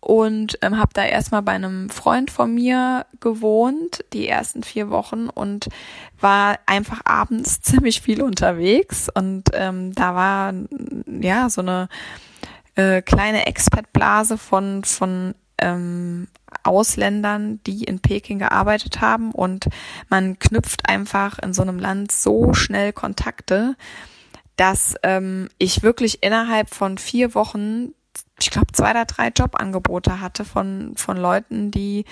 und 0.00 0.58
ähm, 0.60 0.78
habe 0.78 0.90
da 0.92 1.06
erstmal 1.06 1.40
bei 1.40 1.52
einem 1.52 1.88
Freund 1.88 2.30
von 2.30 2.54
mir 2.54 3.06
gewohnt, 3.18 4.04
die 4.12 4.28
ersten 4.28 4.62
vier 4.62 4.90
Wochen 4.90 5.30
und 5.30 5.68
war 6.20 6.58
einfach 6.66 7.00
abends 7.06 7.60
ziemlich 7.62 8.02
viel 8.02 8.20
unterwegs 8.20 9.08
und 9.08 9.44
ähm, 9.54 9.94
da 9.94 10.14
war 10.14 10.52
ja 11.06 11.48
so 11.48 11.62
eine 11.62 11.88
äh, 12.74 13.00
kleine 13.00 13.46
Expat-Blase 13.46 14.36
von 14.36 14.84
von 14.84 15.34
ähm, 15.56 16.28
Ausländern, 16.62 17.60
die 17.66 17.84
in 17.84 18.00
Peking 18.00 18.38
gearbeitet 18.38 19.00
haben 19.00 19.32
und 19.32 19.68
man 20.10 20.38
knüpft 20.38 20.86
einfach 20.86 21.38
in 21.38 21.54
so 21.54 21.62
einem 21.62 21.78
Land 21.78 22.12
so 22.12 22.52
schnell 22.52 22.92
Kontakte, 22.92 23.76
dass 24.56 24.96
ähm, 25.02 25.48
ich 25.56 25.82
wirklich 25.82 26.22
innerhalb 26.22 26.68
von 26.68 26.98
vier 26.98 27.34
Wochen 27.34 27.94
ich 28.40 28.50
glaube, 28.50 28.72
zwei 28.72 28.90
oder 28.90 29.04
drei 29.04 29.28
Jobangebote 29.28 30.20
hatte 30.20 30.44
von, 30.44 30.94
von 30.96 31.16
Leuten, 31.16 31.70
die 31.70 32.04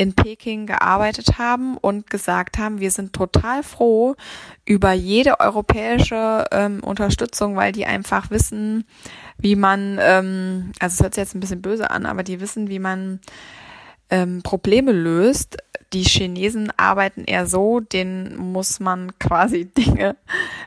in 0.00 0.14
Peking 0.14 0.66
gearbeitet 0.66 1.38
haben 1.38 1.76
und 1.76 2.08
gesagt 2.08 2.56
haben, 2.56 2.80
wir 2.80 2.90
sind 2.90 3.12
total 3.12 3.62
froh 3.62 4.16
über 4.64 4.92
jede 4.92 5.40
europäische 5.40 6.46
ähm, 6.52 6.82
Unterstützung, 6.82 7.54
weil 7.54 7.72
die 7.72 7.84
einfach 7.84 8.30
wissen, 8.30 8.86
wie 9.36 9.56
man, 9.56 9.98
ähm, 10.00 10.72
also 10.78 10.94
es 10.94 11.02
hört 11.02 11.14
sich 11.14 11.22
jetzt 11.22 11.34
ein 11.34 11.40
bisschen 11.40 11.60
böse 11.60 11.90
an, 11.90 12.06
aber 12.06 12.22
die 12.22 12.40
wissen, 12.40 12.68
wie 12.68 12.78
man 12.78 13.20
ähm, 14.08 14.42
Probleme 14.42 14.92
löst, 14.92 15.58
die 15.92 16.02
Chinesen 16.02 16.72
arbeiten 16.76 17.24
eher 17.24 17.46
so, 17.46 17.80
denen 17.80 18.36
muss 18.36 18.80
man 18.80 19.18
quasi 19.18 19.64
Dinge 19.76 20.16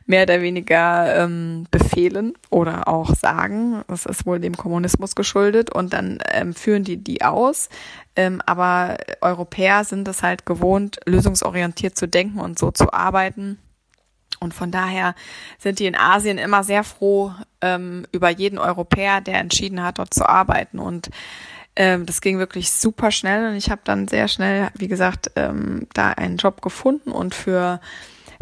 mehr 0.05 0.23
oder 0.23 0.41
weniger 0.41 1.23
ähm, 1.23 1.65
befehlen 1.71 2.33
oder 2.49 2.87
auch 2.87 3.15
sagen. 3.15 3.83
Das 3.87 4.05
ist 4.05 4.25
wohl 4.25 4.39
dem 4.39 4.57
Kommunismus 4.57 5.15
geschuldet 5.15 5.71
und 5.71 5.93
dann 5.93 6.19
ähm, 6.31 6.53
führen 6.53 6.83
die 6.83 6.97
die 6.97 7.23
aus. 7.23 7.69
Ähm, 8.15 8.41
aber 8.45 8.97
Europäer 9.21 9.83
sind 9.85 10.07
es 10.07 10.23
halt 10.23 10.45
gewohnt, 10.45 10.99
lösungsorientiert 11.05 11.97
zu 11.97 12.07
denken 12.07 12.39
und 12.39 12.59
so 12.59 12.71
zu 12.71 12.93
arbeiten. 12.93 13.59
Und 14.39 14.53
von 14.53 14.71
daher 14.71 15.15
sind 15.57 15.79
die 15.79 15.85
in 15.85 15.95
Asien 15.95 16.37
immer 16.37 16.63
sehr 16.63 16.83
froh 16.83 17.33
ähm, 17.61 18.05
über 18.11 18.29
jeden 18.29 18.59
Europäer, 18.59 19.21
der 19.21 19.39
entschieden 19.39 19.81
hat, 19.81 19.99
dort 19.99 20.13
zu 20.13 20.27
arbeiten. 20.27 20.79
Und 20.79 21.09
ähm, 21.75 22.05
das 22.05 22.21
ging 22.21 22.37
wirklich 22.39 22.71
super 22.71 23.11
schnell 23.11 23.49
und 23.49 23.55
ich 23.55 23.69
habe 23.69 23.81
dann 23.83 24.07
sehr 24.07 24.27
schnell, 24.27 24.69
wie 24.75 24.87
gesagt, 24.87 25.31
ähm, 25.35 25.87
da 25.93 26.09
einen 26.09 26.37
Job 26.37 26.61
gefunden 26.61 27.11
und 27.11 27.33
für 27.33 27.79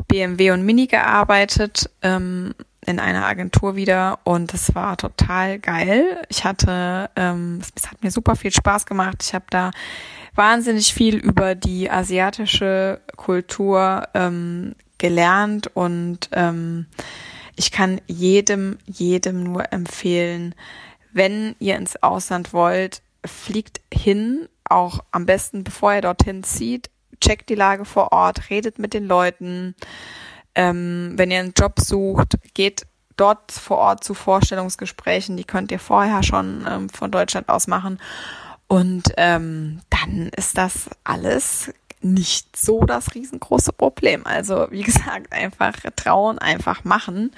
BMW 0.07 0.51
und 0.51 0.65
Mini 0.65 0.87
gearbeitet 0.87 1.89
ähm, 2.01 2.53
in 2.85 2.99
einer 2.99 3.25
Agentur 3.25 3.75
wieder 3.75 4.19
und 4.23 4.53
es 4.53 4.73
war 4.75 4.97
total 4.97 5.59
geil. 5.59 6.21
Ich 6.29 6.43
hatte, 6.43 7.09
ähm, 7.15 7.61
es 7.75 7.89
hat 7.89 8.03
mir 8.03 8.11
super 8.11 8.35
viel 8.35 8.51
Spaß 8.51 8.85
gemacht. 8.85 9.17
Ich 9.21 9.33
habe 9.33 9.45
da 9.49 9.71
wahnsinnig 10.35 10.93
viel 10.93 11.15
über 11.15 11.55
die 11.55 11.89
asiatische 11.89 13.01
Kultur 13.15 14.07
ähm, 14.13 14.75
gelernt 14.97 15.67
und 15.75 16.29
ähm, 16.31 16.87
ich 17.55 17.71
kann 17.71 18.01
jedem, 18.07 18.77
jedem 18.85 19.43
nur 19.43 19.71
empfehlen, 19.71 20.55
wenn 21.13 21.55
ihr 21.59 21.75
ins 21.75 22.01
Ausland 22.01 22.53
wollt, 22.53 23.01
fliegt 23.25 23.81
hin, 23.93 24.47
auch 24.63 24.99
am 25.11 25.25
besten 25.25 25.63
bevor 25.63 25.93
ihr 25.93 26.01
dorthin 26.01 26.43
zieht, 26.43 26.89
checkt 27.19 27.49
die 27.49 27.55
Lage 27.55 27.85
vor 27.85 28.11
Ort, 28.11 28.49
redet 28.49 28.79
mit 28.79 28.93
den 28.93 29.05
Leuten. 29.05 29.75
Ähm, 30.55 31.13
wenn 31.15 31.31
ihr 31.31 31.39
einen 31.39 31.53
Job 31.57 31.79
sucht, 31.79 32.37
geht 32.53 32.85
dort 33.15 33.51
vor 33.51 33.77
Ort 33.77 34.03
zu 34.03 34.13
Vorstellungsgesprächen, 34.13 35.37
die 35.37 35.43
könnt 35.43 35.71
ihr 35.71 35.79
vorher 35.79 36.23
schon 36.23 36.65
ähm, 36.67 36.89
von 36.89 37.11
Deutschland 37.11 37.49
aus 37.49 37.67
machen. 37.67 37.99
Und 38.67 39.03
ähm, 39.17 39.81
dann 39.89 40.29
ist 40.35 40.57
das 40.57 40.89
alles 41.03 41.71
nicht 42.01 42.55
so 42.55 42.85
das 42.85 43.13
riesengroße 43.13 43.73
Problem. 43.73 44.25
Also 44.25 44.67
wie 44.71 44.81
gesagt, 44.83 45.31
einfach 45.31 45.73
trauen, 45.95 46.39
einfach 46.39 46.83
machen 46.83 47.31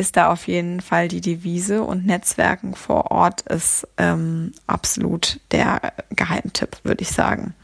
ist 0.00 0.16
da 0.16 0.32
auf 0.32 0.48
jeden 0.48 0.80
Fall 0.80 1.08
die 1.08 1.20
Devise 1.20 1.82
und 1.82 2.06
Netzwerken 2.06 2.74
vor 2.74 3.10
Ort 3.10 3.42
ist 3.42 3.86
ähm, 3.98 4.52
absolut 4.66 5.40
der 5.52 5.92
Geheimtipp, 6.08 6.78
würde 6.82 7.02
ich 7.02 7.10
sagen. 7.10 7.54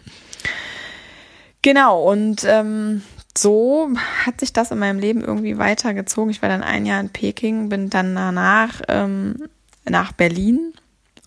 Genau, 1.62 2.02
und 2.02 2.44
ähm, 2.44 3.02
so 3.36 3.88
hat 4.24 4.40
sich 4.40 4.52
das 4.52 4.70
in 4.70 4.78
meinem 4.78 4.98
Leben 4.98 5.22
irgendwie 5.22 5.56
weitergezogen. 5.56 6.30
Ich 6.30 6.42
war 6.42 6.50
dann 6.50 6.62
ein 6.62 6.84
Jahr 6.84 7.00
in 7.00 7.08
Peking, 7.08 7.70
bin 7.70 7.88
dann 7.88 8.14
danach 8.14 8.82
ähm, 8.88 9.48
nach 9.88 10.12
Berlin 10.12 10.74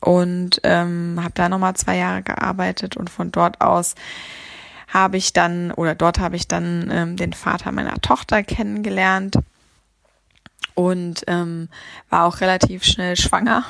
und 0.02 0.62
ähm, 0.64 1.20
habe 1.22 1.34
da 1.34 1.50
nochmal 1.50 1.76
zwei 1.76 1.98
Jahre 1.98 2.22
gearbeitet 2.22 2.98
und 2.98 3.10
von 3.10 3.32
dort 3.32 3.62
aus 3.62 3.96
habe 4.88 5.18
ich 5.18 5.34
dann 5.34 5.72
oder 5.72 5.96
dort 5.96 6.20
habe 6.20 6.36
ich 6.36 6.48
dann 6.48 6.90
ähm, 6.92 7.18
den 7.18 7.34
Vater 7.34 7.72
meiner 7.72 8.00
Tochter 8.00 8.44
kennengelernt 8.44 9.40
und 10.80 11.26
ähm, 11.28 11.68
war 12.10 12.24
auch 12.24 12.40
relativ 12.40 12.86
schnell 12.86 13.18
schwanger 13.18 13.66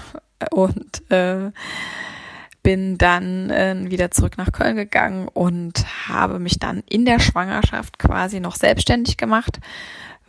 und 0.52 1.10
äh, 1.10 1.50
bin 2.62 3.00
dann 3.00 3.50
äh, 3.50 3.90
wieder 3.90 4.12
zurück 4.12 4.38
nach 4.38 4.52
Köln 4.52 4.76
gegangen 4.76 5.28
und 5.28 5.88
habe 6.08 6.38
mich 6.38 6.60
dann 6.60 6.84
in 6.88 7.06
der 7.06 7.20
Schwangerschaft 7.20 7.98
quasi 7.98 8.40
noch 8.40 8.56
selbstständig 8.56 9.18
gemacht, 9.18 9.60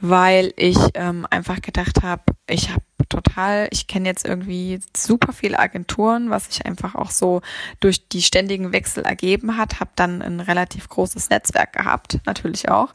weil 0.00 0.54
ich 0.56 0.78
ähm, 0.94 1.26
einfach 1.28 1.60
gedacht 1.60 2.02
habe, 2.02 2.22
ich 2.48 2.70
habe 2.70 2.82
total, 3.10 3.68
ich 3.72 3.86
kenne 3.86 4.08
jetzt 4.08 4.26
irgendwie 4.26 4.80
super 4.96 5.34
viele 5.34 5.58
Agenturen, 5.58 6.30
was 6.30 6.46
sich 6.46 6.64
einfach 6.64 6.94
auch 6.94 7.10
so 7.10 7.42
durch 7.80 8.08
die 8.08 8.22
ständigen 8.22 8.72
Wechsel 8.72 9.04
ergeben 9.04 9.58
hat, 9.58 9.80
habe 9.80 9.90
dann 9.96 10.22
ein 10.22 10.40
relativ 10.40 10.88
großes 10.88 11.28
Netzwerk 11.28 11.74
gehabt, 11.74 12.20
natürlich 12.24 12.70
auch. 12.70 12.94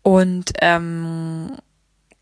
Und 0.00 0.52
ähm, 0.62 1.58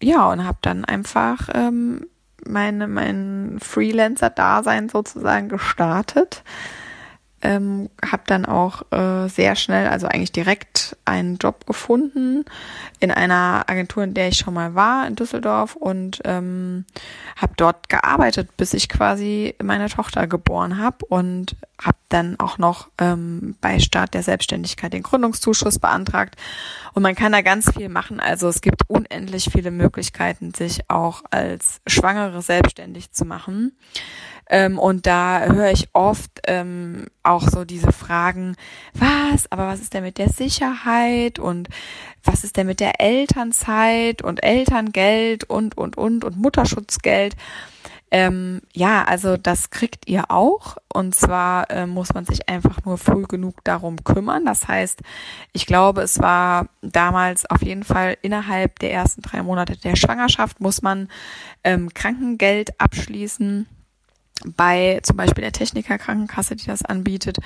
ja, 0.02 0.28
und 0.30 0.44
habe 0.44 0.58
dann 0.62 0.84
einfach 0.84 1.48
ähm, 1.54 2.06
meine, 2.46 2.88
mein 2.88 3.58
Freelancer-Dasein 3.60 4.88
sozusagen 4.88 5.48
gestartet 5.48 6.42
ähm, 7.42 7.88
habe 8.04 8.22
dann 8.26 8.44
auch 8.44 8.82
äh, 8.92 9.28
sehr 9.28 9.56
schnell, 9.56 9.88
also 9.88 10.06
eigentlich 10.06 10.32
direkt 10.32 10.96
einen 11.04 11.36
Job 11.36 11.66
gefunden 11.66 12.44
in 12.98 13.10
einer 13.10 13.64
Agentur, 13.66 14.04
in 14.04 14.14
der 14.14 14.28
ich 14.28 14.38
schon 14.38 14.54
mal 14.54 14.74
war 14.74 15.06
in 15.06 15.16
Düsseldorf 15.16 15.74
und 15.74 16.20
ähm, 16.24 16.84
habe 17.36 17.54
dort 17.56 17.88
gearbeitet, 17.88 18.56
bis 18.56 18.74
ich 18.74 18.88
quasi 18.88 19.54
meine 19.62 19.88
Tochter 19.88 20.26
geboren 20.26 20.78
habe 20.78 21.04
und 21.06 21.56
habe 21.80 21.96
dann 22.10 22.38
auch 22.38 22.58
noch 22.58 22.88
ähm, 22.98 23.56
bei 23.60 23.78
Start 23.78 24.12
der 24.12 24.22
Selbstständigkeit 24.22 24.92
den 24.92 25.02
Gründungszuschuss 25.02 25.78
beantragt 25.78 26.36
und 26.92 27.02
man 27.02 27.14
kann 27.14 27.32
da 27.32 27.40
ganz 27.40 27.72
viel 27.72 27.88
machen. 27.88 28.20
Also 28.20 28.48
es 28.48 28.60
gibt 28.60 28.82
unendlich 28.88 29.48
viele 29.50 29.70
Möglichkeiten, 29.70 30.52
sich 30.52 30.90
auch 30.90 31.22
als 31.30 31.80
Schwangere 31.86 32.42
selbstständig 32.42 33.12
zu 33.12 33.24
machen. 33.24 33.72
Ähm, 34.50 34.80
und 34.80 35.06
da 35.06 35.44
höre 35.44 35.70
ich 35.70 35.88
oft 35.92 36.40
ähm, 36.48 37.06
auch 37.22 37.48
so 37.48 37.64
diese 37.64 37.92
Fragen, 37.92 38.56
was, 38.94 39.50
aber 39.50 39.68
was 39.68 39.80
ist 39.80 39.94
denn 39.94 40.02
mit 40.02 40.18
der 40.18 40.28
Sicherheit 40.28 41.38
und 41.38 41.68
was 42.24 42.42
ist 42.42 42.56
denn 42.56 42.66
mit 42.66 42.80
der 42.80 43.00
Elternzeit 43.00 44.22
und 44.22 44.42
Elterngeld 44.42 45.44
und, 45.44 45.78
und, 45.78 45.96
und, 45.96 46.24
und 46.24 46.36
Mutterschutzgeld? 46.36 47.36
Ähm, 48.10 48.60
ja, 48.72 49.04
also 49.04 49.36
das 49.36 49.70
kriegt 49.70 50.08
ihr 50.08 50.32
auch. 50.32 50.76
Und 50.92 51.14
zwar 51.14 51.70
äh, 51.70 51.86
muss 51.86 52.12
man 52.12 52.24
sich 52.24 52.48
einfach 52.48 52.84
nur 52.84 52.98
früh 52.98 53.22
genug 53.22 53.62
darum 53.62 54.02
kümmern. 54.02 54.44
Das 54.44 54.66
heißt, 54.66 55.00
ich 55.52 55.64
glaube, 55.64 56.02
es 56.02 56.18
war 56.18 56.68
damals 56.82 57.48
auf 57.48 57.62
jeden 57.62 57.84
Fall 57.84 58.16
innerhalb 58.22 58.80
der 58.80 58.92
ersten 58.92 59.22
drei 59.22 59.44
Monate 59.44 59.76
der 59.76 59.94
Schwangerschaft 59.94 60.60
muss 60.60 60.82
man 60.82 61.08
ähm, 61.62 61.94
Krankengeld 61.94 62.80
abschließen 62.80 63.68
bei 64.44 65.00
zum 65.02 65.16
Beispiel 65.16 65.42
der 65.42 65.52
Technikerkrankenkasse, 65.52 66.56
die 66.56 66.66
das 66.66 66.84
anbietet. 66.84 67.38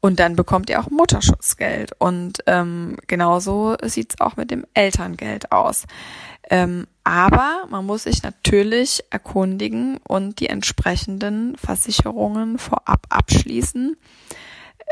Und 0.00 0.18
dann 0.18 0.34
bekommt 0.34 0.68
ihr 0.68 0.80
auch 0.80 0.90
Mutterschutzgeld. 0.90 1.92
Und 1.98 2.42
ähm, 2.46 2.96
genauso 3.06 3.76
sieht's 3.84 4.20
auch 4.20 4.36
mit 4.36 4.50
dem 4.50 4.66
Elterngeld 4.74 5.52
aus. 5.52 5.84
Ähm, 6.50 6.86
aber 7.04 7.66
man 7.70 7.86
muss 7.86 8.04
sich 8.04 8.22
natürlich 8.22 9.04
erkundigen 9.10 9.98
und 10.06 10.40
die 10.40 10.48
entsprechenden 10.48 11.56
Versicherungen 11.56 12.58
vorab 12.58 13.06
abschließen. 13.10 13.96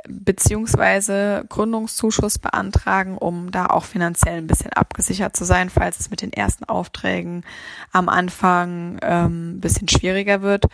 Beziehungsweise 0.09 1.45
Gründungszuschuss 1.49 2.39
beantragen, 2.39 3.19
um 3.19 3.51
da 3.51 3.67
auch 3.67 3.85
finanziell 3.85 4.39
ein 4.39 4.47
bisschen 4.47 4.73
abgesichert 4.73 5.37
zu 5.37 5.45
sein, 5.45 5.71
falls 5.71 6.01
es 6.01 6.11
mit 6.11 6.23
den 6.23 6.33
ersten 6.33 6.65
Aufträgen 6.65 7.45
am 7.93 8.09
Anfang 8.09 8.99
ähm, 9.03 9.57
ein 9.57 9.61
bisschen 9.61 9.89
schwieriger 9.89 10.43
wird. 10.43 10.67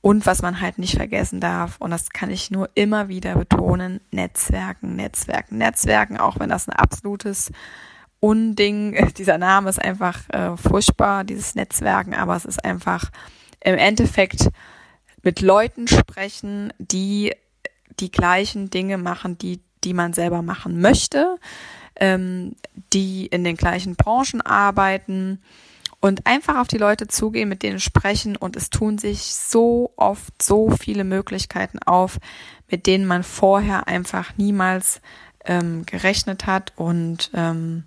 Und 0.00 0.26
was 0.26 0.42
man 0.42 0.60
halt 0.60 0.78
nicht 0.78 0.96
vergessen 0.96 1.40
darf, 1.40 1.76
und 1.78 1.90
das 1.90 2.10
kann 2.10 2.30
ich 2.30 2.50
nur 2.50 2.70
immer 2.74 3.08
wieder 3.08 3.34
betonen, 3.34 4.00
Netzwerken, 4.10 4.96
Netzwerken, 4.96 5.58
Netzwerken, 5.58 6.18
auch 6.18 6.38
wenn 6.38 6.48
das 6.48 6.68
ein 6.68 6.76
absolutes 6.76 7.50
Unding, 8.20 9.12
dieser 9.18 9.38
Name 9.38 9.70
ist 9.70 9.82
einfach 9.82 10.28
äh, 10.30 10.56
furchtbar, 10.56 11.24
dieses 11.24 11.54
Netzwerken, 11.54 12.14
aber 12.14 12.36
es 12.36 12.44
ist 12.44 12.64
einfach 12.64 13.10
im 13.60 13.74
Endeffekt 13.74 14.48
mit 15.22 15.40
Leuten 15.40 15.88
sprechen, 15.88 16.72
die 16.78 17.34
die 18.00 18.10
gleichen 18.10 18.70
Dinge 18.70 18.98
machen, 18.98 19.38
die, 19.38 19.60
die 19.84 19.94
man 19.94 20.12
selber 20.12 20.42
machen 20.42 20.80
möchte, 20.80 21.38
ähm, 21.96 22.54
die 22.92 23.26
in 23.26 23.44
den 23.44 23.56
gleichen 23.56 23.96
Branchen 23.96 24.40
arbeiten 24.40 25.40
und 26.00 26.26
einfach 26.26 26.58
auf 26.58 26.68
die 26.68 26.78
Leute 26.78 27.08
zugehen, 27.08 27.48
mit 27.48 27.62
denen 27.62 27.80
sprechen 27.80 28.36
und 28.36 28.56
es 28.56 28.70
tun 28.70 28.98
sich 28.98 29.34
so 29.34 29.92
oft 29.96 30.40
so 30.40 30.70
viele 30.70 31.04
Möglichkeiten 31.04 31.78
auf, 31.80 32.18
mit 32.70 32.86
denen 32.86 33.06
man 33.06 33.24
vorher 33.24 33.88
einfach 33.88 34.36
niemals 34.36 35.00
ähm, 35.44 35.84
gerechnet 35.86 36.46
hat 36.46 36.72
und 36.76 37.30
ähm, 37.34 37.84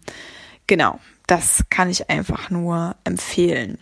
genau, 0.68 1.00
das 1.28 1.64
kann 1.70 1.90
ich 1.90 2.10
einfach 2.10 2.50
nur 2.50 2.96
empfehlen. 3.04 3.78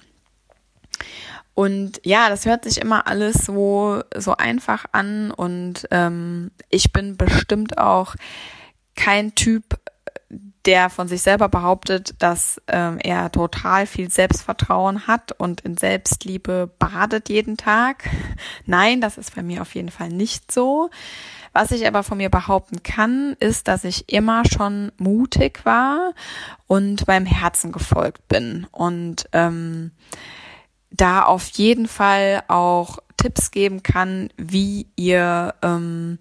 Und 1.60 2.00
ja, 2.06 2.30
das 2.30 2.46
hört 2.46 2.63
sich 2.63 2.78
immer 2.80 3.06
alles 3.06 3.44
so, 3.44 4.01
so 4.16 4.38
einfach 4.38 4.86
an 4.94 5.30
und 5.30 5.89
ähm, 5.92 6.51
ich 6.70 6.94
bin 6.94 7.18
bestimmt 7.18 7.78
auch 7.78 8.16
kein 8.96 9.36
Typ, 9.36 9.78
der 10.63 10.89
von 10.89 11.10
sich 11.10 11.22
selber 11.22 11.50
behauptet, 11.50 12.16
dass 12.20 12.62
ähm, 12.70 12.98
er 13.04 13.30
total 13.34 13.88
viel 13.88 14.10
Selbstvertrauen 14.10 15.06
hat 15.06 15.34
und 15.34 15.60
in 15.60 15.75
Selbstliebe 15.75 16.72
badet 16.80 17.28
jeden 17.28 17.58
Tag. 17.58 18.10
Nein, 18.66 19.01
das 19.01 19.18
ist 19.18 19.36
bei 19.36 19.44
mir 19.44 19.62
auf 19.62 19.75
jeden 19.75 19.92
Fall 19.92 20.08
nicht 20.08 20.54
so. 20.54 20.89
Was 21.51 21.72
ich 21.72 21.86
aber 21.86 22.04
von 22.04 22.20
mir 22.20 22.30
behaupten 22.30 22.84
kann, 22.84 23.36
ist, 23.42 23.68
dass 23.68 23.84
ich 23.84 24.08
immer 24.08 24.44
schon 24.46 24.94
mutig 24.98 25.66
war 25.66 26.13
und 26.68 27.06
beim 27.06 27.25
Herzen 27.25 27.74
gefolgt 27.74 28.30
bin. 28.30 28.66
Und 28.72 29.28
ähm, 29.34 29.92
da 31.00 31.24
auf 31.24 31.48
jeden 31.50 31.88
Fall 31.88 32.44
auch 32.48 33.00
Tipps 33.18 33.51
geben 33.51 33.84
kann, 33.84 34.29
wie 34.38 34.88
ihr 34.96 35.53
ähm, 35.62 36.20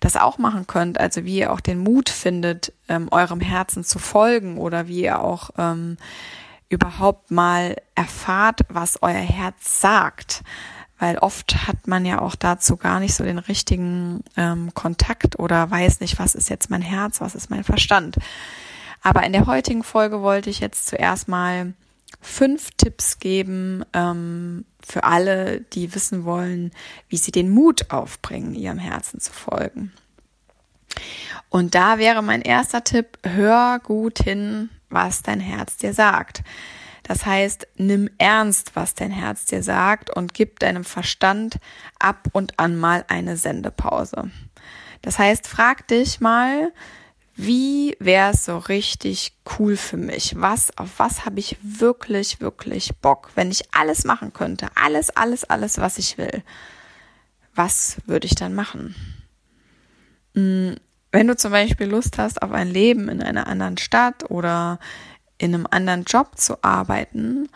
das 0.00 0.16
auch 0.16 0.38
machen 0.38 0.66
könnt, 0.66 0.98
also 0.98 1.24
wie 1.24 1.38
ihr 1.38 1.52
auch 1.52 1.60
den 1.60 1.78
Mut 1.78 2.08
findet, 2.08 2.72
ähm, 2.88 3.08
eurem 3.10 3.40
Herzen 3.40 3.82
zu 3.84 3.98
folgen 3.98 4.58
oder 4.58 4.86
wie 4.86 5.02
ihr 5.02 5.20
auch 5.20 5.50
ähm, 5.58 5.96
überhaupt 6.68 7.30
mal 7.30 7.76
erfahrt, 7.94 8.60
was 8.68 9.02
euer 9.02 9.14
Herz 9.14 9.80
sagt. 9.80 10.42
Weil 10.98 11.18
oft 11.18 11.66
hat 11.66 11.88
man 11.88 12.06
ja 12.06 12.20
auch 12.20 12.36
dazu 12.36 12.76
gar 12.76 13.00
nicht 13.00 13.14
so 13.14 13.24
den 13.24 13.38
richtigen 13.38 14.22
ähm, 14.36 14.72
Kontakt 14.72 15.38
oder 15.38 15.70
weiß 15.70 16.00
nicht, 16.00 16.18
was 16.18 16.34
ist 16.34 16.48
jetzt 16.48 16.70
mein 16.70 16.80
Herz, 16.80 17.20
was 17.20 17.34
ist 17.34 17.50
mein 17.50 17.64
Verstand. 17.64 18.16
Aber 19.02 19.24
in 19.24 19.32
der 19.32 19.46
heutigen 19.46 19.82
Folge 19.82 20.22
wollte 20.22 20.48
ich 20.48 20.60
jetzt 20.60 20.86
zuerst 20.86 21.28
mal 21.28 21.74
fünf 22.20 22.70
Tipps 22.76 23.18
geben 23.18 23.84
ähm, 23.92 24.64
für 24.84 25.04
alle, 25.04 25.60
die 25.60 25.94
wissen 25.94 26.24
wollen, 26.24 26.72
wie 27.08 27.16
sie 27.16 27.32
den 27.32 27.50
Mut 27.50 27.90
aufbringen, 27.90 28.54
ihrem 28.54 28.78
Herzen 28.78 29.20
zu 29.20 29.32
folgen. 29.32 29.92
Und 31.48 31.74
da 31.74 31.98
wäre 31.98 32.22
mein 32.22 32.42
erster 32.42 32.84
Tipp, 32.84 33.18
hör 33.22 33.80
gut 33.80 34.18
hin, 34.18 34.70
was 34.88 35.22
dein 35.22 35.40
Herz 35.40 35.76
dir 35.76 35.92
sagt. 35.92 36.42
Das 37.02 37.24
heißt, 37.24 37.68
nimm 37.76 38.10
ernst, 38.18 38.74
was 38.74 38.94
dein 38.94 39.12
Herz 39.12 39.44
dir 39.44 39.62
sagt 39.62 40.10
und 40.10 40.34
gib 40.34 40.58
deinem 40.58 40.84
Verstand 40.84 41.58
ab 42.00 42.28
und 42.32 42.58
an 42.58 42.76
mal 42.76 43.04
eine 43.08 43.36
Sendepause. 43.36 44.30
Das 45.02 45.18
heißt, 45.18 45.46
frag 45.46 45.86
dich 45.86 46.20
mal, 46.20 46.72
wie 47.36 47.96
wäre 48.00 48.32
es 48.32 48.46
so 48.46 48.56
richtig 48.56 49.36
cool 49.58 49.76
für 49.76 49.98
mich? 49.98 50.34
Was, 50.36 50.76
auf 50.78 50.98
was 50.98 51.26
habe 51.26 51.38
ich 51.38 51.58
wirklich, 51.62 52.40
wirklich 52.40 52.96
Bock? 52.96 53.30
Wenn 53.34 53.50
ich 53.50 53.74
alles 53.74 54.04
machen 54.04 54.32
könnte, 54.32 54.68
alles, 54.74 55.10
alles, 55.10 55.44
alles, 55.44 55.78
was 55.78 55.98
ich 55.98 56.16
will, 56.16 56.42
was 57.54 57.98
würde 58.06 58.26
ich 58.26 58.34
dann 58.34 58.54
machen? 58.54 58.94
Hm, 60.34 60.76
wenn 61.12 61.26
du 61.26 61.36
zum 61.36 61.52
Beispiel 61.52 61.86
Lust 61.86 62.18
hast 62.18 62.40
auf 62.42 62.52
ein 62.52 62.68
Leben 62.68 63.08
in 63.08 63.22
einer 63.22 63.46
anderen 63.46 63.76
Stadt 63.76 64.30
oder 64.30 64.78
in 65.38 65.54
einem 65.54 65.66
anderen 65.70 66.04
Job 66.04 66.38
zu 66.38 66.62
arbeiten, 66.64 67.48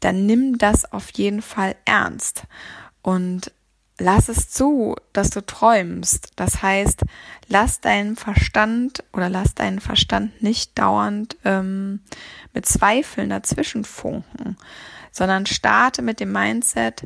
dann 0.00 0.26
nimm 0.26 0.58
das 0.58 0.90
auf 0.92 1.10
jeden 1.12 1.40
Fall 1.40 1.76
ernst. 1.86 2.44
Und 3.00 3.52
lass 3.98 4.28
es 4.28 4.50
zu, 4.50 4.96
dass 5.12 5.30
du 5.30 5.44
träumst. 5.44 6.30
Das 6.36 6.62
heißt, 6.62 7.02
lass 7.48 7.80
deinen 7.80 8.16
Verstand 8.16 9.04
oder 9.12 9.28
lass 9.28 9.54
deinen 9.54 9.80
Verstand 9.80 10.42
nicht 10.42 10.78
dauernd 10.78 11.36
ähm, 11.44 12.00
mit 12.52 12.66
Zweifeln 12.66 13.30
dazwischen 13.30 13.84
funken, 13.84 14.56
sondern 15.12 15.46
starte 15.46 16.02
mit 16.02 16.20
dem 16.20 16.32
Mindset, 16.32 17.04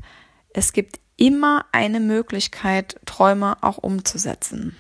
es 0.55 0.73
gibt 0.73 0.99
immer 1.17 1.67
eine 1.73 2.01
Möglichkeit, 2.01 2.99
Träume 3.05 3.57
auch 3.61 3.79
umzusetzen. 3.79 4.77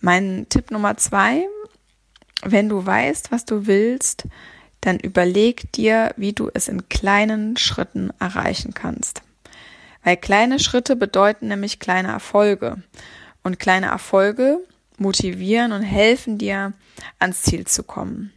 Mein 0.00 0.46
Tipp 0.48 0.70
Nummer 0.70 0.96
zwei, 0.96 1.48
wenn 2.42 2.68
du 2.68 2.84
weißt, 2.84 3.32
was 3.32 3.44
du 3.44 3.66
willst, 3.66 4.28
dann 4.80 5.00
überleg 5.00 5.72
dir, 5.72 6.14
wie 6.16 6.32
du 6.32 6.50
es 6.54 6.68
in 6.68 6.88
kleinen 6.88 7.56
Schritten 7.56 8.10
erreichen 8.20 8.74
kannst. 8.74 9.22
Weil 10.02 10.16
kleine 10.16 10.58
Schritte 10.58 10.96
bedeuten 10.96 11.48
nämlich 11.48 11.80
kleine 11.80 12.08
Erfolge. 12.08 12.82
Und 13.42 13.58
kleine 13.58 13.86
Erfolge 13.86 14.58
motivieren 14.98 15.72
und 15.72 15.82
helfen 15.82 16.38
dir, 16.38 16.72
ans 17.18 17.42
Ziel 17.42 17.66
zu 17.66 17.82
kommen. 17.82 18.32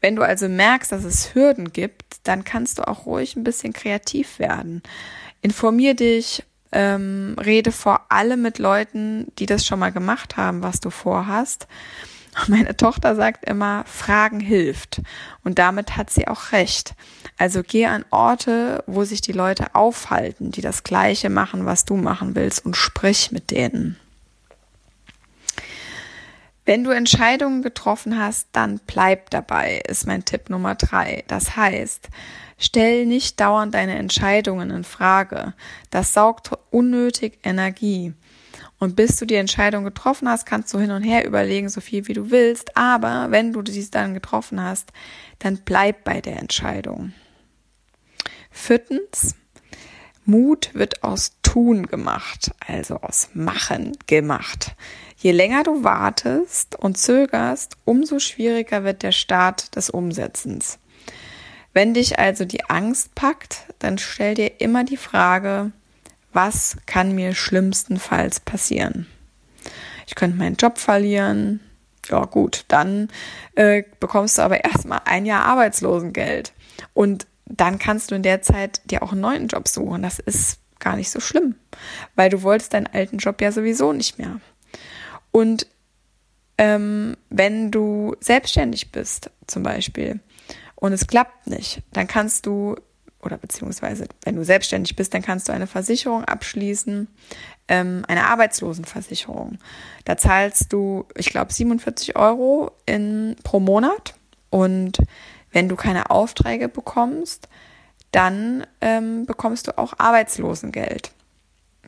Wenn 0.00 0.16
du 0.16 0.22
also 0.22 0.48
merkst, 0.48 0.92
dass 0.92 1.04
es 1.04 1.34
Hürden 1.34 1.72
gibt, 1.72 2.16
dann 2.24 2.44
kannst 2.44 2.78
du 2.78 2.86
auch 2.86 3.06
ruhig 3.06 3.36
ein 3.36 3.44
bisschen 3.44 3.72
kreativ 3.72 4.38
werden. 4.38 4.82
Informier 5.40 5.94
dich, 5.94 6.44
ähm, 6.72 7.36
rede 7.42 7.72
vor 7.72 8.10
allem 8.10 8.42
mit 8.42 8.58
Leuten, 8.58 9.32
die 9.38 9.46
das 9.46 9.64
schon 9.64 9.78
mal 9.78 9.92
gemacht 9.92 10.36
haben, 10.36 10.62
was 10.62 10.80
du 10.80 10.90
vorhast. 10.90 11.66
Meine 12.48 12.76
Tochter 12.76 13.16
sagt 13.16 13.48
immer, 13.48 13.84
Fragen 13.86 14.40
hilft. 14.40 15.00
Und 15.42 15.58
damit 15.58 15.96
hat 15.96 16.10
sie 16.10 16.28
auch 16.28 16.52
recht. 16.52 16.94
Also 17.38 17.62
geh 17.62 17.86
an 17.86 18.04
Orte, 18.10 18.82
wo 18.86 19.04
sich 19.04 19.20
die 19.20 19.32
Leute 19.32 19.74
aufhalten, 19.74 20.50
die 20.50 20.62
das 20.62 20.84
Gleiche 20.84 21.28
machen, 21.28 21.66
was 21.66 21.84
du 21.84 21.96
machen 21.96 22.34
willst 22.34 22.64
und 22.64 22.76
sprich 22.76 23.30
mit 23.30 23.50
denen. 23.50 23.96
Wenn 26.64 26.82
du 26.82 26.90
Entscheidungen 26.90 27.62
getroffen 27.62 28.18
hast, 28.18 28.48
dann 28.52 28.80
bleib 28.86 29.30
dabei, 29.30 29.82
ist 29.86 30.06
mein 30.06 30.24
Tipp 30.24 30.50
Nummer 30.50 30.74
drei. 30.74 31.22
Das 31.28 31.56
heißt, 31.56 32.08
stell 32.58 33.06
nicht 33.06 33.38
dauernd 33.38 33.74
deine 33.74 33.96
Entscheidungen 33.96 34.70
in 34.70 34.82
Frage. 34.82 35.54
Das 35.90 36.12
saugt 36.12 36.50
unnötig 36.70 37.38
Energie. 37.44 38.14
Und 38.78 38.96
bis 38.96 39.16
du 39.16 39.26
die 39.26 39.36
Entscheidung 39.36 39.84
getroffen 39.84 40.28
hast, 40.28 40.44
kannst 40.44 40.74
du 40.74 40.80
hin 40.80 40.90
und 40.90 41.02
her 41.02 41.24
überlegen, 41.24 41.68
so 41.68 41.80
viel 41.80 42.08
wie 42.08 42.14
du 42.14 42.30
willst. 42.30 42.76
Aber 42.76 43.30
wenn 43.30 43.52
du 43.52 43.62
dies 43.62 43.90
dann 43.90 44.12
getroffen 44.12 44.60
hast, 44.60 44.90
dann 45.38 45.58
bleib 45.64 46.02
bei 46.02 46.20
der 46.20 46.38
Entscheidung. 46.38 47.12
Viertens, 48.56 49.36
Mut 50.24 50.70
wird 50.72 51.04
aus 51.04 51.36
Tun 51.42 51.86
gemacht, 51.86 52.50
also 52.66 52.96
aus 52.96 53.28
Machen 53.34 53.96
gemacht. 54.06 54.74
Je 55.18 55.30
länger 55.30 55.62
du 55.62 55.84
wartest 55.84 56.74
und 56.74 56.98
zögerst, 56.98 57.76
umso 57.84 58.18
schwieriger 58.18 58.82
wird 58.82 59.02
der 59.02 59.12
Start 59.12 59.76
des 59.76 59.90
Umsetzens. 59.90 60.78
Wenn 61.74 61.94
dich 61.94 62.18
also 62.18 62.44
die 62.44 62.68
Angst 62.68 63.14
packt, 63.14 63.66
dann 63.78 63.98
stell 63.98 64.34
dir 64.34 64.60
immer 64.60 64.82
die 64.82 64.96
Frage, 64.96 65.70
was 66.32 66.78
kann 66.86 67.14
mir 67.14 67.34
schlimmstenfalls 67.34 68.40
passieren? 68.40 69.06
Ich 70.06 70.14
könnte 70.14 70.38
meinen 70.38 70.56
Job 70.56 70.78
verlieren. 70.78 71.60
Ja 72.08 72.24
gut, 72.24 72.64
dann 72.68 73.08
äh, 73.54 73.84
bekommst 74.00 74.38
du 74.38 74.42
aber 74.42 74.64
erstmal 74.64 75.02
ein 75.04 75.26
Jahr 75.26 75.44
Arbeitslosengeld. 75.44 76.52
Und 76.94 77.26
dann 77.46 77.78
kannst 77.78 78.10
du 78.10 78.14
in 78.14 78.22
der 78.22 78.42
Zeit 78.42 78.80
dir 78.90 79.02
auch 79.02 79.12
einen 79.12 79.20
neuen 79.20 79.48
Job 79.48 79.68
suchen. 79.68 80.02
Das 80.02 80.18
ist 80.18 80.58
gar 80.78 80.96
nicht 80.96 81.10
so 81.10 81.20
schlimm, 81.20 81.54
weil 82.14 82.28
du 82.28 82.42
wolltest 82.42 82.74
deinen 82.74 82.86
alten 82.86 83.18
Job 83.18 83.40
ja 83.40 83.52
sowieso 83.52 83.92
nicht 83.92 84.18
mehr. 84.18 84.40
Und 85.30 85.66
ähm, 86.58 87.16
wenn 87.28 87.70
du 87.70 88.14
selbstständig 88.20 88.92
bist, 88.92 89.30
zum 89.46 89.62
Beispiel, 89.62 90.20
und 90.74 90.92
es 90.92 91.06
klappt 91.06 91.46
nicht, 91.46 91.82
dann 91.92 92.06
kannst 92.06 92.46
du 92.46 92.76
oder 93.26 93.36
beziehungsweise 93.38 94.06
wenn 94.24 94.36
du 94.36 94.44
selbstständig 94.44 94.96
bist, 94.96 95.12
dann 95.12 95.22
kannst 95.22 95.48
du 95.48 95.52
eine 95.52 95.66
Versicherung 95.66 96.24
abschließen, 96.24 97.08
ähm, 97.68 98.04
eine 98.06 98.26
Arbeitslosenversicherung. 98.26 99.58
Da 100.04 100.16
zahlst 100.16 100.72
du, 100.72 101.06
ich 101.16 101.30
glaube, 101.30 101.52
47 101.52 102.16
Euro 102.16 102.70
in, 102.86 103.36
pro 103.42 103.58
Monat 103.58 104.14
und 104.50 104.98
wenn 105.56 105.70
du 105.70 105.76
keine 105.76 106.10
Aufträge 106.10 106.68
bekommst, 106.68 107.48
dann 108.12 108.66
ähm, 108.82 109.24
bekommst 109.24 109.68
du 109.68 109.78
auch 109.78 109.94
Arbeitslosengeld. 109.96 111.12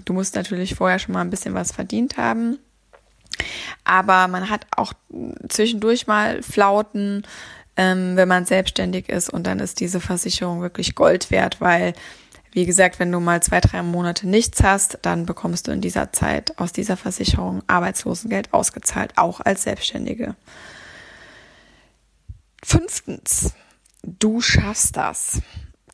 Du 0.06 0.14
musst 0.14 0.36
natürlich 0.36 0.74
vorher 0.74 0.98
schon 0.98 1.12
mal 1.12 1.20
ein 1.20 1.28
bisschen 1.28 1.52
was 1.52 1.70
verdient 1.70 2.16
haben. 2.16 2.58
Aber 3.84 4.26
man 4.28 4.48
hat 4.48 4.66
auch 4.74 4.94
zwischendurch 5.50 6.06
mal 6.06 6.42
Flauten, 6.42 7.26
ähm, 7.76 8.16
wenn 8.16 8.26
man 8.26 8.46
selbstständig 8.46 9.10
ist. 9.10 9.28
Und 9.28 9.46
dann 9.46 9.60
ist 9.60 9.80
diese 9.80 10.00
Versicherung 10.00 10.62
wirklich 10.62 10.94
Gold 10.94 11.30
wert, 11.30 11.60
weil, 11.60 11.92
wie 12.52 12.64
gesagt, 12.64 12.98
wenn 12.98 13.12
du 13.12 13.20
mal 13.20 13.42
zwei, 13.42 13.60
drei 13.60 13.82
Monate 13.82 14.26
nichts 14.26 14.62
hast, 14.62 14.98
dann 15.02 15.26
bekommst 15.26 15.68
du 15.68 15.72
in 15.72 15.82
dieser 15.82 16.10
Zeit 16.10 16.58
aus 16.58 16.72
dieser 16.72 16.96
Versicherung 16.96 17.62
Arbeitslosengeld 17.66 18.54
ausgezahlt, 18.54 19.12
auch 19.16 19.40
als 19.42 19.64
Selbstständige. 19.64 20.36
Fünftens, 22.62 23.52
du 24.02 24.40
schaffst 24.40 24.96
das. 24.96 25.40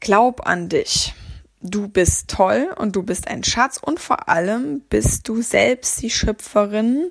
Glaub 0.01 0.47
an 0.47 0.69
dich. 0.69 1.15
Du 1.61 1.89
bist 1.89 2.29
toll 2.29 2.75
und 2.77 2.95
du 2.95 3.03
bist 3.03 3.27
ein 3.29 3.43
Schatz 3.43 3.79
und 3.79 3.99
vor 3.99 4.29
allem 4.29 4.81
bist 4.91 5.29
du 5.29 5.41
selbst 5.41 6.03
die 6.03 6.11
Schöpferin 6.11 7.11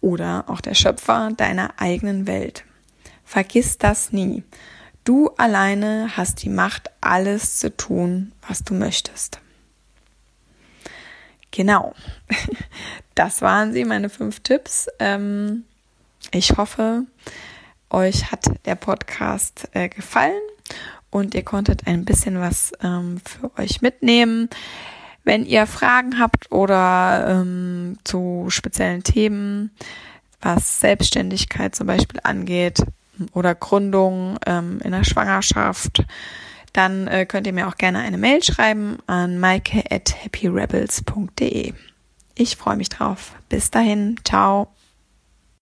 oder 0.00 0.44
auch 0.46 0.60
der 0.60 0.74
Schöpfer 0.74 1.30
deiner 1.36 1.80
eigenen 1.80 2.28
Welt. 2.28 2.64
Vergiss 3.24 3.76
das 3.76 4.12
nie. 4.12 4.44
Du 5.04 5.30
alleine 5.30 6.16
hast 6.16 6.42
die 6.42 6.48
Macht, 6.48 6.90
alles 7.00 7.58
zu 7.58 7.76
tun, 7.76 8.32
was 8.46 8.62
du 8.62 8.74
möchtest. 8.74 9.40
Genau. 11.50 11.94
Das 13.14 13.42
waren 13.42 13.72
sie, 13.72 13.84
meine 13.84 14.10
fünf 14.10 14.38
Tipps. 14.44 14.86
Ähm, 15.00 15.64
ich 16.30 16.56
hoffe, 16.56 17.02
euch 17.90 18.30
hat 18.30 18.46
der 18.66 18.74
Podcast 18.74 19.68
äh, 19.72 19.88
gefallen 19.88 20.40
und 21.10 21.34
ihr 21.34 21.42
konntet 21.42 21.86
ein 21.86 22.04
bisschen 22.04 22.40
was 22.40 22.72
ähm, 22.82 23.20
für 23.24 23.50
euch 23.58 23.80
mitnehmen. 23.82 24.48
Wenn 25.24 25.44
ihr 25.44 25.66
Fragen 25.66 26.18
habt 26.18 26.50
oder 26.50 27.26
ähm, 27.28 27.98
zu 28.04 28.46
speziellen 28.48 29.02
Themen, 29.02 29.70
was 30.40 30.80
Selbstständigkeit 30.80 31.74
zum 31.74 31.86
Beispiel 31.86 32.20
angeht 32.22 32.82
oder 33.32 33.54
Gründung 33.54 34.38
ähm, 34.46 34.80
in 34.82 34.92
der 34.92 35.04
Schwangerschaft, 35.04 36.04
dann 36.72 37.08
äh, 37.08 37.26
könnt 37.26 37.46
ihr 37.46 37.52
mir 37.52 37.68
auch 37.68 37.76
gerne 37.76 37.98
eine 37.98 38.18
Mail 38.18 38.42
schreiben 38.42 38.98
an 39.06 39.38
maike 39.38 39.82
at 39.90 40.14
happyrebels.de. 40.24 41.74
Ich 42.34 42.56
freue 42.56 42.76
mich 42.76 42.88
drauf. 42.88 43.32
Bis 43.48 43.70
dahin. 43.70 44.16
Ciao. 44.24 44.68